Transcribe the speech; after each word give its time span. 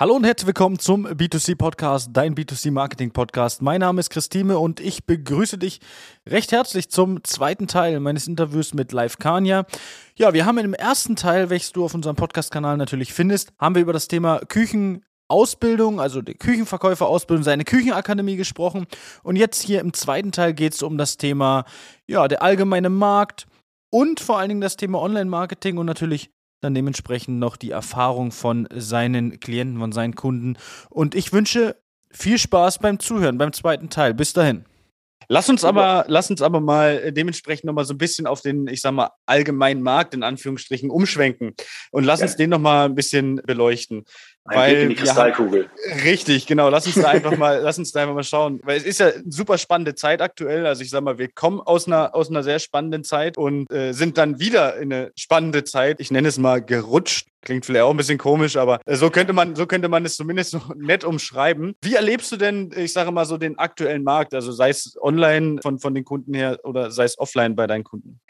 Hallo 0.00 0.16
und 0.16 0.24
herzlich 0.24 0.46
willkommen 0.46 0.78
zum 0.78 1.06
B2C 1.06 1.56
Podcast, 1.56 2.08
dein 2.14 2.34
B2C 2.34 2.70
Marketing 2.70 3.10
Podcast. 3.10 3.60
Mein 3.60 3.80
Name 3.80 4.00
ist 4.00 4.08
Christine 4.08 4.58
und 4.58 4.80
ich 4.80 5.04
begrüße 5.04 5.58
dich 5.58 5.80
recht 6.26 6.52
herzlich 6.52 6.88
zum 6.88 7.22
zweiten 7.22 7.66
Teil 7.66 8.00
meines 8.00 8.26
Interviews 8.26 8.72
mit 8.72 8.92
Live 8.92 9.18
Kania. 9.18 9.66
Ja, 10.16 10.32
wir 10.32 10.46
haben 10.46 10.56
im 10.56 10.72
ersten 10.72 11.16
Teil, 11.16 11.50
welches 11.50 11.72
du 11.72 11.84
auf 11.84 11.92
unserem 11.92 12.16
Podcast-Kanal 12.16 12.78
natürlich 12.78 13.12
findest, 13.12 13.52
haben 13.58 13.74
wir 13.74 13.82
über 13.82 13.92
das 13.92 14.08
Thema 14.08 14.38
Küchenausbildung, 14.48 16.00
also 16.00 16.22
die 16.22 16.32
Küchenverkäuferausbildung, 16.32 17.44
seine 17.44 17.64
Küchenakademie 17.64 18.36
gesprochen. 18.36 18.86
Und 19.22 19.36
jetzt 19.36 19.60
hier 19.60 19.82
im 19.82 19.92
zweiten 19.92 20.32
Teil 20.32 20.54
geht 20.54 20.72
es 20.72 20.82
um 20.82 20.96
das 20.96 21.18
Thema, 21.18 21.66
ja, 22.06 22.26
der 22.26 22.40
allgemeine 22.40 22.88
Markt 22.88 23.46
und 23.90 24.20
vor 24.20 24.38
allen 24.38 24.48
Dingen 24.48 24.60
das 24.62 24.78
Thema 24.78 25.02
Online-Marketing 25.02 25.76
und 25.76 25.84
natürlich 25.84 26.30
dann 26.60 26.74
dementsprechend 26.74 27.38
noch 27.38 27.56
die 27.56 27.70
Erfahrung 27.70 28.32
von 28.32 28.68
seinen 28.74 29.40
Klienten, 29.40 29.78
von 29.78 29.92
seinen 29.92 30.14
Kunden. 30.14 30.56
Und 30.88 31.14
ich 31.14 31.32
wünsche 31.32 31.76
viel 32.10 32.38
Spaß 32.38 32.78
beim 32.78 32.98
Zuhören, 32.98 33.38
beim 33.38 33.52
zweiten 33.52 33.88
Teil. 33.88 34.14
Bis 34.14 34.32
dahin. 34.32 34.64
Lass 35.32 35.48
uns 35.48 35.62
aber, 35.62 36.06
lass 36.08 36.28
uns 36.28 36.42
aber 36.42 36.60
mal 36.60 37.12
dementsprechend 37.12 37.64
nochmal 37.66 37.84
so 37.84 37.94
ein 37.94 37.98
bisschen 37.98 38.26
auf 38.26 38.40
den, 38.40 38.66
ich 38.66 38.80
sag 38.80 38.90
mal, 38.90 39.10
allgemeinen 39.26 39.80
Markt 39.80 40.12
in 40.12 40.24
Anführungsstrichen 40.24 40.90
umschwenken 40.90 41.54
und 41.92 42.02
lass 42.02 42.18
ja. 42.18 42.26
uns 42.26 42.34
den 42.34 42.50
nochmal 42.50 42.86
ein 42.86 42.96
bisschen 42.96 43.36
beleuchten. 43.36 44.04
Ein 44.44 44.56
weil 44.56 44.70
Blick 44.70 44.82
in 44.82 44.88
die 44.90 44.94
Kristallkugel. 44.96 45.68
Haben, 45.68 46.00
richtig, 46.00 46.46
genau. 46.46 46.70
Lass 46.70 46.86
uns 46.86 46.96
da 46.96 47.08
einfach 47.08 47.36
mal, 47.36 47.60
lass 47.60 47.78
uns 47.78 47.92
da 47.92 48.02
einfach 48.02 48.14
mal 48.14 48.24
schauen. 48.24 48.60
Weil 48.64 48.78
es 48.78 48.84
ist 48.84 49.00
ja 49.00 49.08
eine 49.08 49.22
super 49.28 49.58
spannende 49.58 49.94
Zeit 49.94 50.22
aktuell. 50.22 50.66
Also 50.66 50.82
ich 50.82 50.90
sag 50.90 51.02
mal, 51.02 51.18
wir 51.18 51.28
kommen 51.28 51.60
aus 51.60 51.86
einer, 51.86 52.14
aus 52.14 52.30
einer 52.30 52.42
sehr 52.42 52.58
spannenden 52.58 53.04
Zeit 53.04 53.36
und 53.36 53.70
äh, 53.70 53.92
sind 53.92 54.16
dann 54.16 54.40
wieder 54.40 54.76
in 54.76 54.92
eine 54.92 55.12
spannende 55.14 55.64
Zeit. 55.64 56.00
Ich 56.00 56.10
nenne 56.10 56.28
es 56.28 56.38
mal 56.38 56.62
gerutscht. 56.62 57.28
Klingt 57.42 57.64
vielleicht 57.64 57.84
auch 57.84 57.90
ein 57.90 57.96
bisschen 57.96 58.18
komisch, 58.18 58.56
aber 58.56 58.80
äh, 58.86 58.96
so 58.96 59.08
könnte 59.08 59.32
man, 59.32 59.56
so 59.56 59.66
könnte 59.66 59.88
man 59.88 60.04
es 60.04 60.16
zumindest 60.16 60.50
so 60.52 60.60
nett 60.74 61.04
umschreiben. 61.04 61.74
Wie 61.82 61.94
erlebst 61.94 62.32
du 62.32 62.36
denn, 62.36 62.70
ich 62.74 62.92
sage 62.92 63.12
mal 63.12 63.26
so, 63.26 63.36
den 63.36 63.58
aktuellen 63.58 64.04
Markt? 64.04 64.34
Also 64.34 64.52
sei 64.52 64.70
es 64.70 64.96
online 65.00 65.60
von, 65.62 65.78
von 65.78 65.94
den 65.94 66.04
Kunden 66.04 66.34
her 66.34 66.58
oder 66.64 66.90
sei 66.90 67.04
es 67.04 67.18
offline 67.18 67.56
bei 67.56 67.66
deinen 67.66 67.84
Kunden? 67.84 68.20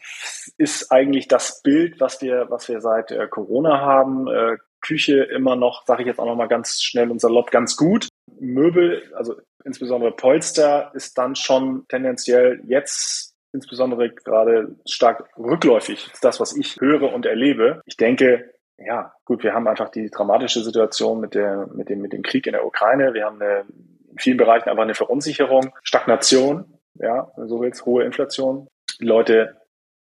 Ist 0.58 0.90
eigentlich 0.90 1.28
das 1.28 1.62
Bild, 1.62 2.00
was 2.00 2.20
wir, 2.20 2.46
was 2.50 2.68
wir 2.68 2.80
seit 2.80 3.10
äh, 3.12 3.26
Corona 3.28 3.80
haben. 3.80 4.26
Äh, 4.28 4.56
Küche 4.80 5.22
immer 5.22 5.56
noch, 5.56 5.86
sage 5.86 6.02
ich 6.02 6.06
jetzt 6.06 6.18
auch 6.18 6.26
noch 6.26 6.36
mal 6.36 6.48
ganz 6.48 6.82
schnell 6.82 7.10
und 7.10 7.20
salopp, 7.20 7.50
ganz 7.50 7.76
gut. 7.76 8.08
Möbel, 8.38 9.02
also 9.14 9.36
insbesondere 9.64 10.12
Polster, 10.12 10.90
ist 10.94 11.18
dann 11.18 11.36
schon 11.36 11.86
tendenziell 11.88 12.60
jetzt 12.66 13.34
insbesondere 13.52 14.10
gerade 14.10 14.76
stark 14.88 15.28
rückläufig. 15.36 16.10
Das 16.22 16.40
was 16.40 16.56
ich 16.56 16.80
höre 16.80 17.12
und 17.12 17.26
erlebe. 17.26 17.82
Ich 17.84 17.96
denke, 17.96 18.50
ja, 18.78 19.12
gut, 19.24 19.42
wir 19.42 19.52
haben 19.52 19.68
einfach 19.68 19.90
die 19.90 20.08
dramatische 20.10 20.62
Situation 20.62 21.20
mit, 21.20 21.34
der, 21.34 21.68
mit, 21.74 21.88
dem, 21.88 22.00
mit 22.00 22.12
dem 22.12 22.22
Krieg 22.22 22.46
in 22.46 22.52
der 22.52 22.64
Ukraine. 22.64 23.12
Wir 23.12 23.26
haben 23.26 23.40
eine, 23.40 23.64
in 24.10 24.18
vielen 24.18 24.38
Bereichen 24.38 24.68
einfach 24.68 24.84
eine 24.84 24.94
Verunsicherung, 24.94 25.74
Stagnation, 25.82 26.78
ja, 26.94 27.30
so 27.36 27.60
will's, 27.60 27.84
hohe 27.84 28.04
Inflation. 28.04 28.68
Die 29.00 29.06
Leute 29.06 29.56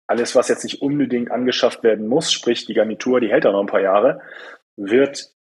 alles, 0.08 0.36
was 0.36 0.48
jetzt 0.48 0.64
nicht 0.64 0.82
unbedingt 0.82 1.32
angeschafft 1.32 1.84
werden 1.84 2.08
muss, 2.08 2.32
sprich 2.32 2.66
die 2.66 2.74
Garnitur, 2.74 3.20
die 3.20 3.30
hält 3.30 3.44
ja 3.44 3.52
noch 3.52 3.60
ein 3.60 3.68
paar 3.68 3.82
Jahre, 3.82 4.22
wird 4.78 5.32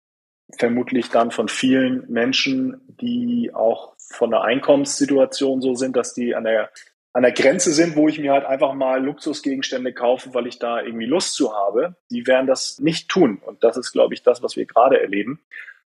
vermutlich 0.58 1.10
dann 1.10 1.30
von 1.30 1.48
vielen 1.48 2.10
Menschen, 2.10 2.80
die 3.00 3.50
auch 3.54 3.94
von 3.98 4.30
der 4.30 4.42
Einkommenssituation 4.42 5.60
so 5.60 5.74
sind, 5.74 5.96
dass 5.96 6.14
die 6.14 6.34
an 6.34 6.44
der, 6.44 6.70
an 7.12 7.22
der 7.22 7.32
Grenze 7.32 7.72
sind, 7.72 7.96
wo 7.96 8.08
ich 8.08 8.18
mir 8.18 8.32
halt 8.32 8.44
einfach 8.44 8.74
mal 8.74 9.04
Luxusgegenstände 9.04 9.92
kaufe, 9.92 10.34
weil 10.34 10.46
ich 10.46 10.58
da 10.58 10.80
irgendwie 10.80 11.06
Lust 11.06 11.34
zu 11.34 11.52
habe, 11.54 11.96
die 12.10 12.26
werden 12.26 12.46
das 12.46 12.78
nicht 12.78 13.08
tun. 13.08 13.40
Und 13.44 13.64
das 13.64 13.76
ist, 13.76 13.92
glaube 13.92 14.14
ich, 14.14 14.22
das, 14.22 14.42
was 14.42 14.56
wir 14.56 14.66
gerade 14.66 15.00
erleben. 15.00 15.40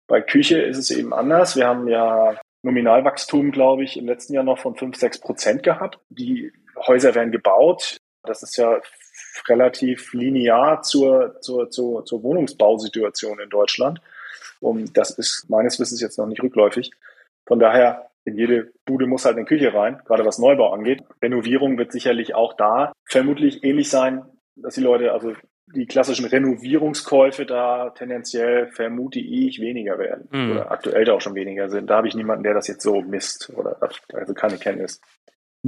Bei 0.07 0.21
Küche 0.21 0.61
ist 0.61 0.79
es 0.79 0.91
eben 0.91 1.13
anders. 1.13 1.57
Wir 1.57 1.67
haben 1.67 1.89
ja 1.89 2.39
Nominalwachstum, 2.63 3.53
glaube 3.53 3.85
ich, 3.85 3.97
im 3.97 4.07
letzten 4.07 4.35
Jahr 4.35 4.45
noch 4.45 4.59
von 4.59 4.75
5, 4.75 4.97
6 4.97 5.21
Prozent 5.21 5.63
gehabt. 5.63 5.99
Die 6.09 6.53
Häuser 6.87 7.15
werden 7.15 7.33
gebaut. 7.33 7.99
Das 8.23 8.43
ist 8.43 8.57
ja 8.57 8.81
relativ 9.49 10.13
linear 10.13 10.83
zur, 10.83 11.41
zur, 11.41 11.71
zur, 11.71 12.05
zur 12.05 12.23
Wohnungsbausituation 12.23 13.39
in 13.41 13.51
Deutschland. 13.51 14.01
Und 14.61 14.97
das 14.97 15.11
ist 15.11 15.47
meines 15.49 15.79
Wissens 15.79 16.01
jetzt 16.01 16.19
noch 16.19 16.27
nicht 16.27 16.43
rückläufig. 16.43 16.91
Von 17.47 17.59
daher, 17.59 18.11
in 18.25 18.37
jede 18.37 18.73
Bude 18.85 19.07
muss 19.07 19.25
halt 19.25 19.37
eine 19.37 19.45
Küche 19.45 19.73
rein, 19.73 20.01
gerade 20.05 20.25
was 20.25 20.39
Neubau 20.39 20.73
angeht. 20.73 21.03
Renovierung 21.23 21.79
wird 21.79 21.93
sicherlich 21.93 22.35
auch 22.35 22.55
da 22.55 22.93
vermutlich 23.05 23.63
ähnlich 23.63 23.89
sein, 23.89 24.25
dass 24.57 24.75
die 24.75 24.81
Leute, 24.81 25.13
also 25.13 25.35
die 25.75 25.87
klassischen 25.87 26.27
Renovierungskäufe 26.27 27.45
da 27.45 27.91
tendenziell 27.91 28.69
vermute 28.69 29.19
ich 29.19 29.61
weniger 29.61 29.99
werden 29.99 30.29
mhm. 30.31 30.53
oder 30.53 30.71
aktuell 30.71 31.05
da 31.05 31.13
auch 31.13 31.21
schon 31.21 31.35
weniger 31.35 31.69
sind. 31.69 31.91
Da 31.91 31.97
habe 31.97 32.09
ich 32.09 32.15
niemanden, 32.15 32.45
der 32.45 32.55
das 32.55 32.69
jetzt 32.69 32.83
so 32.83 33.01
misst 33.01 33.51
oder 33.55 33.77
also 34.13 34.35
keine 34.35 34.59
Kenntnis. 34.59 35.01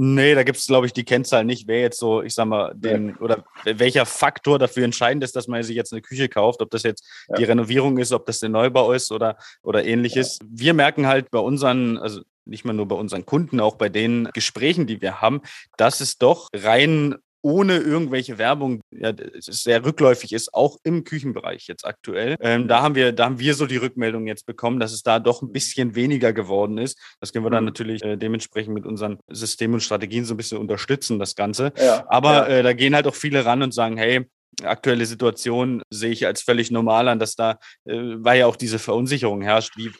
Nee, 0.01 0.33
da 0.33 0.43
gibt 0.43 0.57
es, 0.57 0.65
glaube 0.65 0.85
ich, 0.85 0.93
die 0.93 1.03
Kennzahl 1.03 1.43
nicht, 1.43 1.67
wer 1.67 1.81
jetzt 1.81 1.99
so, 1.99 2.23
ich 2.23 2.33
sag 2.33 2.45
mal, 2.45 2.71
den, 2.73 3.09
ja. 3.09 3.15
oder 3.19 3.43
welcher 3.65 4.05
Faktor 4.05 4.57
dafür 4.57 4.85
entscheidend 4.85 5.25
ist, 5.25 5.35
dass 5.35 5.49
man 5.49 5.61
sich 5.61 5.75
jetzt 5.75 5.91
eine 5.91 6.01
Küche 6.01 6.29
kauft, 6.29 6.61
ob 6.61 6.71
das 6.71 6.83
jetzt 6.83 7.05
ja. 7.27 7.35
die 7.35 7.43
Renovierung 7.43 7.97
ist, 7.97 8.13
ob 8.13 8.25
das 8.25 8.39
der 8.39 8.47
Neubau 8.47 8.93
ist 8.93 9.11
oder, 9.11 9.35
oder 9.61 9.83
ähnliches. 9.83 10.39
Ja. 10.41 10.47
Wir 10.49 10.73
merken 10.73 11.05
halt 11.05 11.29
bei 11.31 11.39
unseren, 11.39 11.97
also 11.97 12.21
nicht 12.45 12.63
mal 12.63 12.71
nur 12.71 12.87
bei 12.87 12.95
unseren 12.95 13.25
Kunden, 13.25 13.59
auch 13.59 13.75
bei 13.75 13.89
den 13.89 14.29
Gesprächen, 14.31 14.87
die 14.87 15.01
wir 15.01 15.19
haben, 15.19 15.41
dass 15.75 15.99
es 15.99 16.17
doch 16.17 16.47
rein 16.55 17.15
ohne 17.41 17.77
irgendwelche 17.77 18.37
Werbung, 18.37 18.81
ja, 18.91 19.13
sehr 19.39 19.85
rückläufig 19.85 20.33
ist, 20.33 20.53
auch 20.53 20.77
im 20.83 21.03
Küchenbereich 21.03 21.67
jetzt 21.67 21.85
aktuell. 21.85 22.35
Ähm, 22.41 22.67
da 22.67 22.81
haben 22.81 22.95
wir, 22.95 23.11
da 23.11 23.25
haben 23.25 23.39
wir 23.39 23.53
so 23.53 23.65
die 23.65 23.77
Rückmeldung 23.77 24.27
jetzt 24.27 24.45
bekommen, 24.45 24.79
dass 24.79 24.91
es 24.91 25.03
da 25.03 25.19
doch 25.19 25.41
ein 25.41 25.51
bisschen 25.51 25.95
weniger 25.95 26.33
geworden 26.33 26.77
ist. 26.77 26.99
Das 27.19 27.31
können 27.31 27.45
wir 27.45 27.49
dann 27.49 27.63
mhm. 27.63 27.69
natürlich 27.69 28.03
äh, 28.03 28.17
dementsprechend 28.17 28.73
mit 28.73 28.85
unseren 28.85 29.19
Systemen 29.29 29.75
und 29.75 29.81
Strategien 29.81 30.25
so 30.25 30.33
ein 30.33 30.37
bisschen 30.37 30.57
unterstützen, 30.57 31.19
das 31.19 31.35
Ganze. 31.35 31.71
Ja, 31.77 32.05
Aber 32.09 32.49
ja. 32.49 32.57
Äh, 32.57 32.63
da 32.63 32.73
gehen 32.73 32.95
halt 32.95 33.07
auch 33.07 33.15
viele 33.15 33.45
ran 33.45 33.61
und 33.61 33.73
sagen, 33.73 33.97
hey, 33.97 34.25
aktuelle 34.63 35.05
Situation 35.05 35.81
sehe 35.89 36.11
ich 36.11 36.25
als 36.25 36.41
völlig 36.41 36.71
normal 36.71 37.07
an, 37.07 37.19
dass 37.19 37.35
da, 37.35 37.59
äh, 37.85 37.95
weil 38.17 38.39
ja 38.39 38.47
auch 38.47 38.55
diese 38.55 38.79
Verunsicherung 38.79 39.41
herrscht, 39.41 39.77
wie 39.77 39.91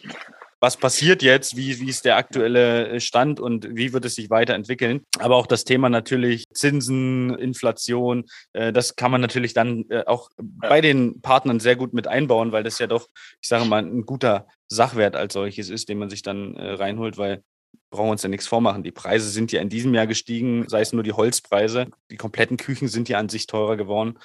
was 0.59 0.77
passiert 0.77 1.23
jetzt, 1.23 1.55
wie, 1.55 1.79
wie 1.79 1.89
ist 1.89 2.05
der 2.05 2.17
aktuelle 2.17 2.89
äh, 2.89 2.99
Stand 2.99 3.39
und 3.39 3.75
wie 3.75 3.93
wird 3.93 4.05
es 4.05 4.15
sich 4.15 4.29
weiterentwickeln. 4.29 5.05
Aber 5.19 5.37
auch 5.37 5.47
das 5.47 5.63
Thema 5.63 5.89
natürlich 5.89 6.45
Zinsen, 6.53 7.33
Inflation, 7.35 8.25
äh, 8.53 8.73
das 8.73 8.95
kann 8.95 9.11
man 9.11 9.21
natürlich 9.21 9.53
dann 9.53 9.85
äh, 9.89 10.03
auch 10.05 10.29
bei 10.37 10.81
den 10.81 11.21
Partnern 11.21 11.59
sehr 11.59 11.75
gut 11.75 11.93
mit 11.93 12.07
einbauen, 12.07 12.51
weil 12.51 12.63
das 12.63 12.79
ja 12.79 12.87
doch, 12.87 13.07
ich 13.41 13.47
sage 13.47 13.65
mal, 13.65 13.83
ein 13.83 14.05
guter 14.05 14.47
Sachwert 14.67 15.15
als 15.15 15.33
solches 15.33 15.69
ist, 15.69 15.89
den 15.89 15.97
man 15.97 16.09
sich 16.09 16.21
dann 16.21 16.55
äh, 16.55 16.71
reinholt, 16.73 17.17
weil 17.17 17.43
brauchen 17.91 18.07
wir 18.07 18.11
uns 18.11 18.23
ja 18.23 18.29
nichts 18.29 18.47
vormachen. 18.47 18.83
Die 18.83 18.91
Preise 18.91 19.29
sind 19.29 19.51
ja 19.51 19.61
in 19.61 19.69
diesem 19.69 19.93
Jahr 19.93 20.07
gestiegen, 20.07 20.67
sei 20.67 20.81
es 20.81 20.93
nur 20.93 21.03
die 21.03 21.13
Holzpreise. 21.13 21.87
Die 22.11 22.17
kompletten 22.17 22.57
Küchen 22.57 22.87
sind 22.87 23.09
ja 23.09 23.17
an 23.17 23.29
sich 23.29 23.47
teurer 23.47 23.77
geworden. 23.77 24.19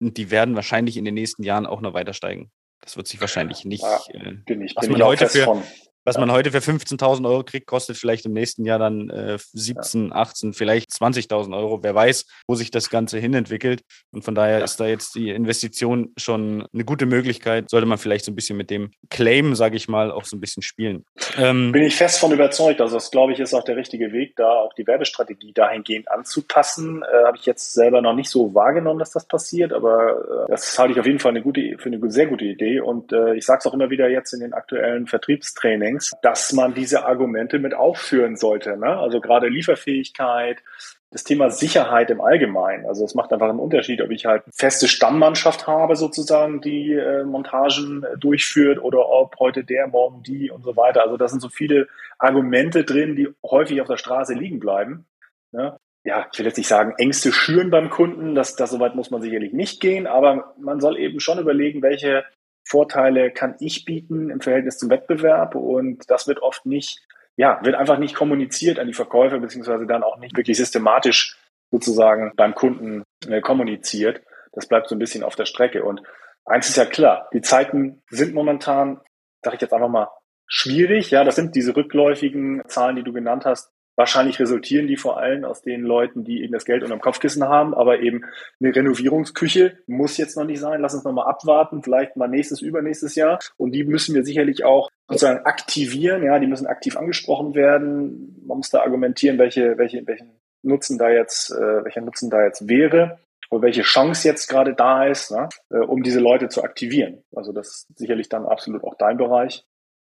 Und 0.00 0.16
die 0.16 0.30
werden 0.30 0.56
wahrscheinlich 0.56 0.96
in 0.96 1.04
den 1.04 1.14
nächsten 1.14 1.42
Jahren 1.42 1.66
auch 1.66 1.80
noch 1.80 1.94
weiter 1.94 2.12
steigen. 2.12 2.50
Das 2.86 2.96
wird 2.96 3.08
sich 3.08 3.20
wahrscheinlich 3.20 3.64
nicht. 3.64 3.82
Ja, 3.82 4.00
äh, 4.10 4.34
bin 4.46 4.62
ich, 4.62 4.76
was 4.76 4.86
man 4.86 5.02
heute 5.02 5.28
für, 5.28 5.42
von. 5.42 5.62
Was 6.06 6.18
man 6.18 6.30
heute 6.30 6.52
für 6.52 6.58
15.000 6.58 7.28
Euro 7.28 7.42
kriegt, 7.42 7.66
kostet 7.66 7.96
vielleicht 7.96 8.26
im 8.26 8.32
nächsten 8.32 8.64
Jahr 8.64 8.78
dann 8.78 9.10
äh, 9.10 9.38
17, 9.38 10.10
ja. 10.10 10.14
18, 10.14 10.52
vielleicht 10.52 10.90
20.000 10.90 11.52
Euro. 11.58 11.82
Wer 11.82 11.96
weiß, 11.96 12.26
wo 12.46 12.54
sich 12.54 12.70
das 12.70 12.90
Ganze 12.90 13.18
hinentwickelt. 13.18 13.82
Und 14.12 14.22
von 14.22 14.36
daher 14.36 14.58
ja. 14.58 14.64
ist 14.64 14.78
da 14.78 14.86
jetzt 14.86 15.16
die 15.16 15.30
Investition 15.30 16.12
schon 16.16 16.64
eine 16.72 16.84
gute 16.84 17.06
Möglichkeit. 17.06 17.68
Sollte 17.70 17.88
man 17.88 17.98
vielleicht 17.98 18.24
so 18.24 18.30
ein 18.30 18.36
bisschen 18.36 18.56
mit 18.56 18.70
dem 18.70 18.92
Claim, 19.10 19.56
sage 19.56 19.74
ich 19.74 19.88
mal, 19.88 20.12
auch 20.12 20.24
so 20.26 20.36
ein 20.36 20.40
bisschen 20.40 20.62
spielen. 20.62 21.04
Ähm, 21.38 21.72
Bin 21.72 21.82
ich 21.82 21.96
fest 21.96 22.20
von 22.20 22.30
überzeugt. 22.30 22.80
Also 22.80 22.94
das, 22.94 23.10
glaube 23.10 23.32
ich, 23.32 23.40
ist 23.40 23.52
auch 23.52 23.64
der 23.64 23.74
richtige 23.74 24.12
Weg, 24.12 24.36
da 24.36 24.48
auch 24.48 24.74
die 24.74 24.86
Werbestrategie 24.86 25.54
dahingehend 25.54 26.08
anzupassen. 26.08 27.02
Äh, 27.02 27.24
Habe 27.26 27.36
ich 27.36 27.46
jetzt 27.46 27.72
selber 27.72 28.00
noch 28.00 28.14
nicht 28.14 28.30
so 28.30 28.54
wahrgenommen, 28.54 29.00
dass 29.00 29.10
das 29.10 29.26
passiert, 29.26 29.72
aber 29.72 30.44
äh, 30.46 30.50
das 30.52 30.78
halte 30.78 30.92
ich 30.92 31.00
auf 31.00 31.06
jeden 31.06 31.18
Fall 31.18 31.30
eine 31.30 31.42
gute, 31.42 31.78
für 31.78 31.88
eine 31.88 32.12
sehr 32.12 32.28
gute 32.28 32.44
Idee. 32.44 32.78
Und 32.78 33.12
äh, 33.12 33.34
ich 33.34 33.44
sage 33.44 33.58
es 33.58 33.66
auch 33.66 33.74
immer 33.74 33.90
wieder 33.90 34.08
jetzt 34.08 34.32
in 34.32 34.38
den 34.38 34.52
aktuellen 34.52 35.08
Vertriebstrainings 35.08 35.95
Trainings, 35.96 36.12
dass 36.22 36.52
man 36.52 36.74
diese 36.74 37.04
Argumente 37.04 37.58
mit 37.58 37.74
aufführen 37.74 38.36
sollte. 38.36 38.76
Ne? 38.76 38.98
Also 38.98 39.20
gerade 39.20 39.48
Lieferfähigkeit, 39.48 40.62
das 41.10 41.24
Thema 41.24 41.50
Sicherheit 41.50 42.10
im 42.10 42.20
Allgemeinen. 42.20 42.86
Also 42.86 43.04
es 43.04 43.14
macht 43.14 43.32
einfach 43.32 43.48
einen 43.48 43.60
Unterschied, 43.60 44.02
ob 44.02 44.10
ich 44.10 44.26
halt 44.26 44.42
feste 44.52 44.88
Stammmannschaft 44.88 45.66
habe, 45.66 45.96
sozusagen, 45.96 46.60
die 46.60 46.92
äh, 46.92 47.24
Montagen 47.24 48.02
äh, 48.02 48.18
durchführt 48.18 48.82
oder 48.82 49.08
ob 49.08 49.38
heute 49.38 49.64
der, 49.64 49.86
morgen 49.86 50.22
die 50.22 50.50
und 50.50 50.64
so 50.64 50.76
weiter. 50.76 51.02
Also 51.02 51.16
da 51.16 51.28
sind 51.28 51.40
so 51.40 51.48
viele 51.48 51.88
Argumente 52.18 52.84
drin, 52.84 53.16
die 53.16 53.28
häufig 53.44 53.80
auf 53.80 53.88
der 53.88 53.96
Straße 53.96 54.34
liegen 54.34 54.58
bleiben. 54.58 55.06
Ne? 55.52 55.76
Ja, 56.04 56.26
ich 56.32 56.38
will 56.38 56.46
jetzt 56.46 56.58
nicht 56.58 56.68
sagen, 56.68 56.94
Ängste 56.98 57.32
schüren 57.32 57.70
beim 57.70 57.90
Kunden, 57.90 58.34
das, 58.34 58.54
das 58.54 58.70
soweit 58.70 58.94
muss 58.94 59.10
man 59.10 59.22
sicherlich 59.22 59.52
nicht 59.52 59.80
gehen, 59.80 60.06
aber 60.06 60.54
man 60.58 60.80
soll 60.80 60.98
eben 60.98 61.18
schon 61.18 61.38
überlegen, 61.38 61.82
welche 61.82 62.24
Vorteile 62.66 63.30
kann 63.30 63.56
ich 63.60 63.84
bieten 63.84 64.30
im 64.30 64.40
Verhältnis 64.40 64.78
zum 64.78 64.90
Wettbewerb 64.90 65.54
und 65.54 66.10
das 66.10 66.26
wird 66.26 66.42
oft 66.42 66.66
nicht, 66.66 67.00
ja, 67.36 67.60
wird 67.62 67.76
einfach 67.76 67.98
nicht 67.98 68.14
kommuniziert 68.14 68.78
an 68.78 68.86
die 68.86 68.94
Verkäufer 68.94 69.38
beziehungsweise 69.38 69.86
dann 69.86 70.02
auch 70.02 70.18
nicht 70.18 70.36
wirklich 70.36 70.56
systematisch 70.56 71.38
sozusagen 71.70 72.32
beim 72.36 72.54
Kunden 72.54 73.04
äh, 73.28 73.40
kommuniziert. 73.40 74.22
Das 74.52 74.66
bleibt 74.66 74.88
so 74.88 74.94
ein 74.94 74.98
bisschen 74.98 75.22
auf 75.22 75.36
der 75.36 75.44
Strecke 75.44 75.84
und 75.84 76.02
eins 76.44 76.68
ist 76.68 76.76
ja 76.76 76.86
klar, 76.86 77.28
die 77.32 77.40
Zeiten 77.40 78.02
sind 78.10 78.34
momentan 78.34 79.00
sage 79.46 79.56
ich 79.56 79.62
jetzt 79.62 79.72
einfach 79.72 79.88
mal, 79.88 80.08
schwierig. 80.48 81.12
Ja, 81.12 81.22
das 81.22 81.36
sind 81.36 81.54
diese 81.54 81.76
rückläufigen 81.76 82.62
Zahlen, 82.66 82.96
die 82.96 83.04
du 83.04 83.12
genannt 83.12 83.44
hast. 83.44 83.72
Wahrscheinlich 83.96 84.38
resultieren 84.38 84.86
die 84.86 84.98
vor 84.98 85.18
allem 85.18 85.44
aus 85.44 85.62
den 85.62 85.82
Leuten, 85.82 86.22
die 86.22 86.42
eben 86.42 86.52
das 86.52 86.66
Geld 86.66 86.82
unterm 86.82 87.00
Kopfkissen 87.00 87.44
haben, 87.48 87.74
aber 87.74 88.00
eben 88.00 88.24
eine 88.60 88.74
Renovierungsküche 88.74 89.78
muss 89.86 90.18
jetzt 90.18 90.36
noch 90.36 90.44
nicht 90.44 90.60
sein. 90.60 90.82
Lass 90.82 90.94
uns 90.94 91.04
noch 91.04 91.12
mal 91.12 91.24
abwarten, 91.24 91.82
vielleicht 91.82 92.16
mal 92.16 92.28
nächstes, 92.28 92.60
übernächstes 92.60 93.14
Jahr. 93.14 93.38
Und 93.56 93.72
die 93.72 93.84
müssen 93.84 94.14
wir 94.14 94.22
sicherlich 94.22 94.64
auch 94.64 94.90
sozusagen 95.08 95.46
aktivieren. 95.46 96.22
Ja, 96.22 96.38
die 96.38 96.46
müssen 96.46 96.66
aktiv 96.66 96.96
angesprochen 96.96 97.54
werden. 97.54 98.42
Man 98.46 98.58
muss 98.58 98.70
da 98.70 98.82
argumentieren, 98.82 99.38
welche, 99.38 99.78
welche, 99.78 100.06
welchen 100.06 100.30
Nutzen 100.62 100.98
da 100.98 101.08
jetzt, 101.08 101.50
äh, 101.52 101.84
welcher 101.84 102.02
Nutzen 102.02 102.28
da 102.28 102.44
jetzt 102.44 102.68
wäre 102.68 103.18
und 103.48 103.62
welche 103.62 103.82
Chance 103.82 104.28
jetzt 104.28 104.48
gerade 104.48 104.74
da 104.74 105.06
ist, 105.06 105.30
ne, 105.30 105.48
äh, 105.70 105.78
um 105.78 106.02
diese 106.02 106.20
Leute 106.20 106.48
zu 106.48 106.62
aktivieren. 106.62 107.22
Also 107.34 107.52
das 107.52 107.68
ist 107.68 107.98
sicherlich 107.98 108.28
dann 108.28 108.44
absolut 108.44 108.84
auch 108.84 108.94
dein 108.96 109.16
Bereich. 109.16 109.64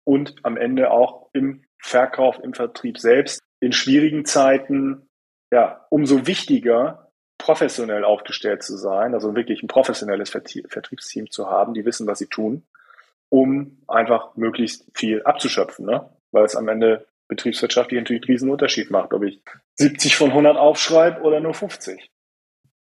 Und 0.04 0.36
am 0.42 0.56
Ende 0.56 0.90
auch 0.90 1.28
im 1.32 1.64
Verkauf, 1.78 2.38
im 2.42 2.54
Vertrieb 2.54 2.98
selbst 2.98 3.42
in 3.64 3.72
schwierigen 3.72 4.24
Zeiten 4.24 5.08
ja 5.52 5.86
umso 5.90 6.26
wichtiger, 6.26 7.10
professionell 7.38 8.04
aufgestellt 8.04 8.62
zu 8.62 8.76
sein, 8.76 9.14
also 9.14 9.34
wirklich 9.34 9.62
ein 9.62 9.68
professionelles 9.68 10.30
Vertriebsteam 10.30 11.30
zu 11.30 11.50
haben, 11.50 11.74
die 11.74 11.84
wissen, 11.84 12.06
was 12.06 12.18
sie 12.18 12.26
tun, 12.28 12.66
um 13.28 13.82
einfach 13.88 14.36
möglichst 14.36 14.86
viel 14.94 15.22
abzuschöpfen, 15.22 15.86
ne? 15.86 16.08
weil 16.30 16.44
es 16.44 16.56
am 16.56 16.68
Ende 16.68 17.06
betriebswirtschaftlich 17.28 17.98
natürlich 17.98 18.22
einen 18.22 18.32
riesen 18.32 18.50
Unterschied 18.50 18.90
macht, 18.90 19.12
ob 19.12 19.24
ich 19.24 19.40
70 19.76 20.16
von 20.16 20.30
100 20.30 20.56
aufschreibe 20.56 21.22
oder 21.22 21.40
nur 21.40 21.54
50. 21.54 22.10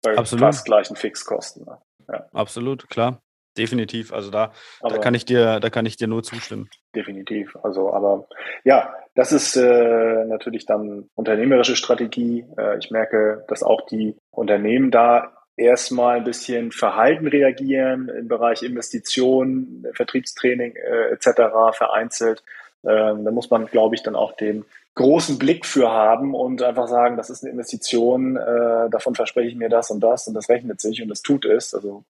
Bei 0.02 0.16
Absolut. 0.16 0.44
fast 0.44 0.64
gleichen 0.66 0.94
Fixkosten. 0.94 1.64
Ne? 1.64 1.78
Ja. 2.08 2.28
Absolut, 2.32 2.88
klar. 2.88 3.20
Definitiv. 3.56 4.12
Also 4.12 4.30
da, 4.30 4.52
da 4.82 4.98
kann 4.98 5.14
ich 5.14 5.24
dir, 5.24 5.60
da 5.60 5.70
kann 5.70 5.86
ich 5.86 5.96
dir 5.96 6.08
nur 6.08 6.22
zustimmen. 6.22 6.68
Definitiv. 6.94 7.56
Also, 7.62 7.92
aber 7.92 8.28
ja, 8.64 8.94
das 9.14 9.32
ist 9.32 9.56
äh, 9.56 10.24
natürlich 10.26 10.66
dann 10.66 11.08
unternehmerische 11.14 11.76
Strategie. 11.76 12.44
Äh, 12.58 12.78
ich 12.78 12.90
merke, 12.90 13.44
dass 13.48 13.62
auch 13.62 13.86
die 13.86 14.16
Unternehmen 14.30 14.90
da 14.90 15.32
erstmal 15.56 16.18
ein 16.18 16.24
bisschen 16.24 16.70
verhalten 16.70 17.26
reagieren 17.26 18.08
im 18.08 18.28
Bereich 18.28 18.62
Investitionen, 18.62 19.86
Vertriebstraining 19.94 20.76
äh, 20.76 21.12
etc. 21.12 21.72
vereinzelt. 21.72 22.44
Ähm, 22.84 23.24
da 23.24 23.30
muss 23.30 23.50
man, 23.50 23.66
glaube 23.66 23.94
ich, 23.94 24.02
dann 24.02 24.16
auch 24.16 24.32
den 24.32 24.64
großen 24.94 25.38
Blick 25.38 25.66
für 25.66 25.90
haben 25.90 26.34
und 26.34 26.62
einfach 26.62 26.88
sagen, 26.88 27.16
das 27.16 27.30
ist 27.30 27.42
eine 27.42 27.52
Investition, 27.52 28.36
äh, 28.36 28.90
davon 28.90 29.14
verspreche 29.14 29.48
ich 29.48 29.56
mir 29.56 29.68
das 29.68 29.90
und 29.90 30.00
das 30.00 30.26
und 30.26 30.34
das 30.34 30.48
rechnet 30.48 30.80
sich 30.80 31.02
und 31.02 31.08
das 31.08 31.22
tut 31.22 31.44
es. 31.44 31.74
Also 31.74 32.04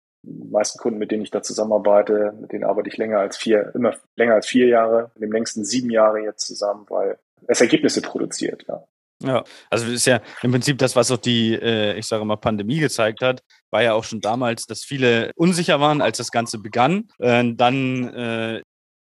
meisten 0.51 0.79
Kunden, 0.79 0.99
mit 0.99 1.11
denen 1.11 1.23
ich 1.23 1.31
da 1.31 1.43
zusammenarbeite, 1.43 2.35
mit 2.41 2.53
denen 2.53 2.65
arbeite 2.65 2.89
ich 2.89 2.97
länger 2.97 3.19
als 3.19 3.37
vier, 3.37 3.73
immer 3.75 3.95
länger 4.17 4.35
als 4.35 4.47
vier 4.47 4.67
Jahre, 4.67 5.11
mit 5.15 5.25
dem 5.25 5.33
längsten 5.33 5.65
sieben 5.65 5.91
Jahre 5.91 6.21
jetzt 6.21 6.47
zusammen, 6.47 6.87
weil 6.89 7.19
es 7.47 7.61
Ergebnisse 7.61 8.03
produziert, 8.03 8.65
ja. 8.69 8.85
Ja, 9.23 9.45
also 9.71 9.87
das 9.87 9.95
ist 9.95 10.07
ja 10.07 10.21
im 10.43 10.51
Prinzip 10.51 10.77
das, 10.79 10.97
was 10.97 11.11
auch 11.11 11.19
die, 11.19 11.55
äh, 11.55 11.97
ich 11.97 12.07
sage 12.07 12.25
mal, 12.25 12.37
Pandemie 12.37 12.81
gezeigt 12.81 13.23
hat, 13.23 13.43
war 13.71 13.83
ja 13.83 13.95
auch 13.95 14.05
schon 14.05 14.21
damals, 14.21 14.67
dass 14.67 14.85
viele 14.85 15.31
unsicher 15.37 15.81
waren, 15.81 16.03
als 16.03 16.19
das 16.19 16.31
Ganze 16.31 16.59
begann. 16.59 17.09
Äh, 17.19 17.55
dann 17.55 18.09
äh, 18.13 18.63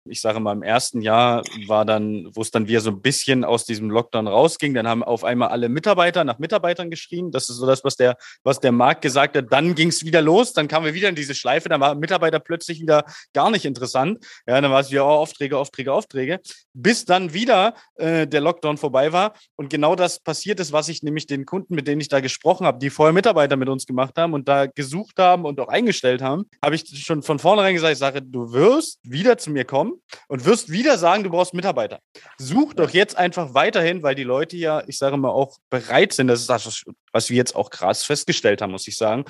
ich 0.08 0.22
sage 0.22 0.40
mal, 0.40 0.54
im 0.54 0.64
ersten 0.64 1.02
Jahr 1.02 1.44
war 1.68 1.84
dann, 1.84 2.30
wo 2.34 2.42
es 2.42 2.52
dann 2.52 2.68
wieder 2.68 2.82
so 2.82 2.92
ein 2.92 3.02
bisschen 3.02 3.44
aus 3.44 3.66
diesem 3.66 3.90
Lockdown 3.90 4.28
rausging, 4.28 4.74
dann 4.74 4.88
haben 4.88 5.04
auf 5.04 5.24
einmal 5.24 5.50
alle 5.50 5.68
Mitarbeiter 5.68 6.24
nach 6.24 6.38
Mitarbeitern 6.38 6.90
geschrien. 6.92 7.32
Das 7.32 7.50
ist 7.50 7.58
so 7.58 7.66
das, 7.66 7.84
was 7.84 7.96
der, 7.96 8.18
was 8.44 8.60
der 8.60 8.72
Markt 8.72 9.02
gesagt 9.02 9.36
hat. 9.36 9.46
Dann 9.52 9.74
ging 9.74 9.90
es 9.90 10.06
wieder 10.06 10.22
los, 10.22 10.54
dann 10.54 10.68
kamen 10.68 10.86
wir 10.86 10.94
wieder 10.94 11.10
in 11.10 11.16
diese 11.16 11.34
Schleife, 11.34 11.70
dann 11.70 11.82
war 11.82 11.96
Mitarbeiter 11.96 12.40
plötzlich 12.40 12.80
wieder 12.80 13.06
gar 13.34 13.50
nicht 13.50 13.66
interessant. 13.66 14.24
Ja, 14.48 14.62
dann 14.62 14.72
war 14.72 14.82
es 14.82 14.92
wieder 14.92 15.06
oh, 15.06 15.10
Aufträge, 15.10 15.58
Aufträge, 15.58 15.92
Aufträge, 15.92 16.40
bis 16.74 17.06
dann 17.06 17.34
wieder 17.34 17.74
äh, 17.96 18.28
der 18.28 18.42
Lockdown 18.42 18.78
vorbei 18.78 19.12
war. 19.12 19.34
Und 19.56 19.70
genau 19.70 19.96
das 19.96 20.20
passiert 20.20 20.60
ist, 20.60 20.72
was 20.72 20.88
ich 20.88 21.02
nämlich 21.02 21.26
den 21.26 21.46
Kunden, 21.46 21.74
mit 21.74 21.88
denen 21.88 22.02
ich 22.02 22.10
da 22.10 22.20
gesprochen 22.20 22.68
habe, 22.68 22.78
die 22.78 22.92
vorher 22.92 23.14
Mitarbeiter 23.14 23.56
mit 23.56 23.70
uns 23.70 23.88
gemacht 23.88 24.18
haben 24.18 24.34
und 24.34 24.48
da 24.48 24.68
gesucht 24.68 25.18
haben 25.18 25.46
und 25.46 25.60
auch 25.60 25.70
eingestellt 25.70 26.22
haben, 26.22 26.46
habe 26.64 26.76
ich 26.76 26.86
schon 27.04 27.24
von 27.24 27.40
vornherein 27.40 27.74
gesagt, 27.74 27.94
ich 27.94 28.00
sage, 28.00 28.22
du 28.22 28.52
wirst 28.54 29.00
wieder 29.04 29.38
zu 29.38 29.50
mir 29.50 29.66
kommen 29.66 29.95
und 30.28 30.46
wirst 30.46 30.72
wieder 30.72 30.98
sagen, 30.98 31.24
du 31.24 31.30
brauchst 31.30 31.54
Mitarbeiter. 31.54 32.00
Such 32.38 32.74
doch 32.74 32.90
jetzt 32.90 33.18
einfach 33.18 33.54
weiterhin, 33.54 34.04
weil 34.04 34.16
die 34.16 34.24
Leute 34.24 34.58
ja, 34.58 34.84
ich 34.88 34.98
sage 34.98 35.18
mal, 35.18 35.30
auch 35.30 35.58
bereit 35.70 36.14
sind. 36.14 36.28
Das 36.28 36.42
ist 36.42 36.50
das, 36.50 36.84
was 37.12 37.30
wir 37.30 37.38
jetzt 37.38 37.56
auch 37.56 37.70
krass 37.70 38.04
festgestellt 38.04 38.62
haben, 38.62 38.72
muss 38.72 38.88
ich 38.88 38.98
sagen, 38.98 39.26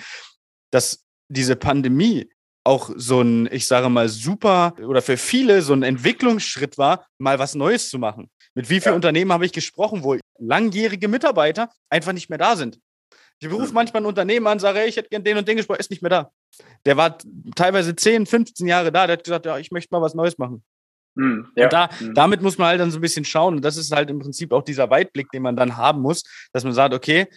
dass 0.71 1.03
diese 1.29 1.55
Pandemie 1.55 2.29
auch 2.65 2.89
so 2.95 3.21
ein, 3.21 3.47
ich 3.51 3.67
sage 3.67 3.89
mal, 3.89 4.09
super 4.09 4.73
oder 4.79 5.01
für 5.01 5.17
viele 5.17 5.61
so 5.61 5.73
ein 5.73 5.83
Entwicklungsschritt 5.83 6.77
war, 6.77 7.05
mal 7.19 7.37
was 7.37 7.55
Neues 7.55 7.89
zu 7.89 7.99
machen. 7.99 8.29
Mit 8.55 8.69
wie 8.69 8.79
vielen 8.79 8.93
ja. 8.93 8.95
Unternehmen 8.95 9.31
habe 9.31 9.45
ich 9.45 9.51
gesprochen, 9.51 10.03
wo 10.03 10.17
langjährige 10.39 11.07
Mitarbeiter 11.07 11.69
einfach 11.89 12.13
nicht 12.13 12.29
mehr 12.29 12.39
da 12.39 12.55
sind? 12.55 12.79
Ich 13.39 13.49
berufe 13.49 13.73
manchmal 13.73 14.01
ein 14.03 14.07
Unternehmen 14.07 14.47
an, 14.47 14.59
sage, 14.59 14.79
hey, 14.79 14.87
ich 14.87 14.97
hätte 14.97 15.09
gern 15.09 15.23
den 15.23 15.37
und 15.37 15.47
den 15.47 15.57
gesprochen, 15.57 15.79
ist 15.79 15.91
nicht 15.91 16.01
mehr 16.01 16.09
da. 16.09 16.31
Der 16.85 16.97
war 16.97 17.17
teilweise 17.55 17.95
10, 17.95 18.25
15 18.25 18.67
Jahre 18.67 18.91
da, 18.91 19.07
der 19.07 19.17
hat 19.17 19.23
gesagt, 19.23 19.45
ja, 19.45 19.57
ich 19.57 19.71
möchte 19.71 19.93
mal 19.93 20.01
was 20.01 20.15
Neues 20.15 20.37
machen. 20.37 20.63
Mhm, 21.15 21.47
ja. 21.55 21.65
Und 21.65 21.73
da, 21.73 21.89
mhm. 21.99 22.13
damit 22.13 22.41
muss 22.41 22.57
man 22.57 22.69
halt 22.69 22.79
dann 22.79 22.91
so 22.91 22.99
ein 22.99 23.01
bisschen 23.01 23.25
schauen. 23.25 23.55
Und 23.55 23.65
das 23.65 23.77
ist 23.77 23.91
halt 23.91 24.09
im 24.09 24.19
Prinzip 24.19 24.51
auch 24.51 24.63
dieser 24.63 24.89
Weitblick, 24.89 25.31
den 25.31 25.41
man 25.41 25.55
dann 25.55 25.77
haben 25.77 26.01
muss, 26.01 26.23
dass 26.53 26.63
man 26.63 26.73
sagt, 26.73 26.93
okay, 26.93 27.27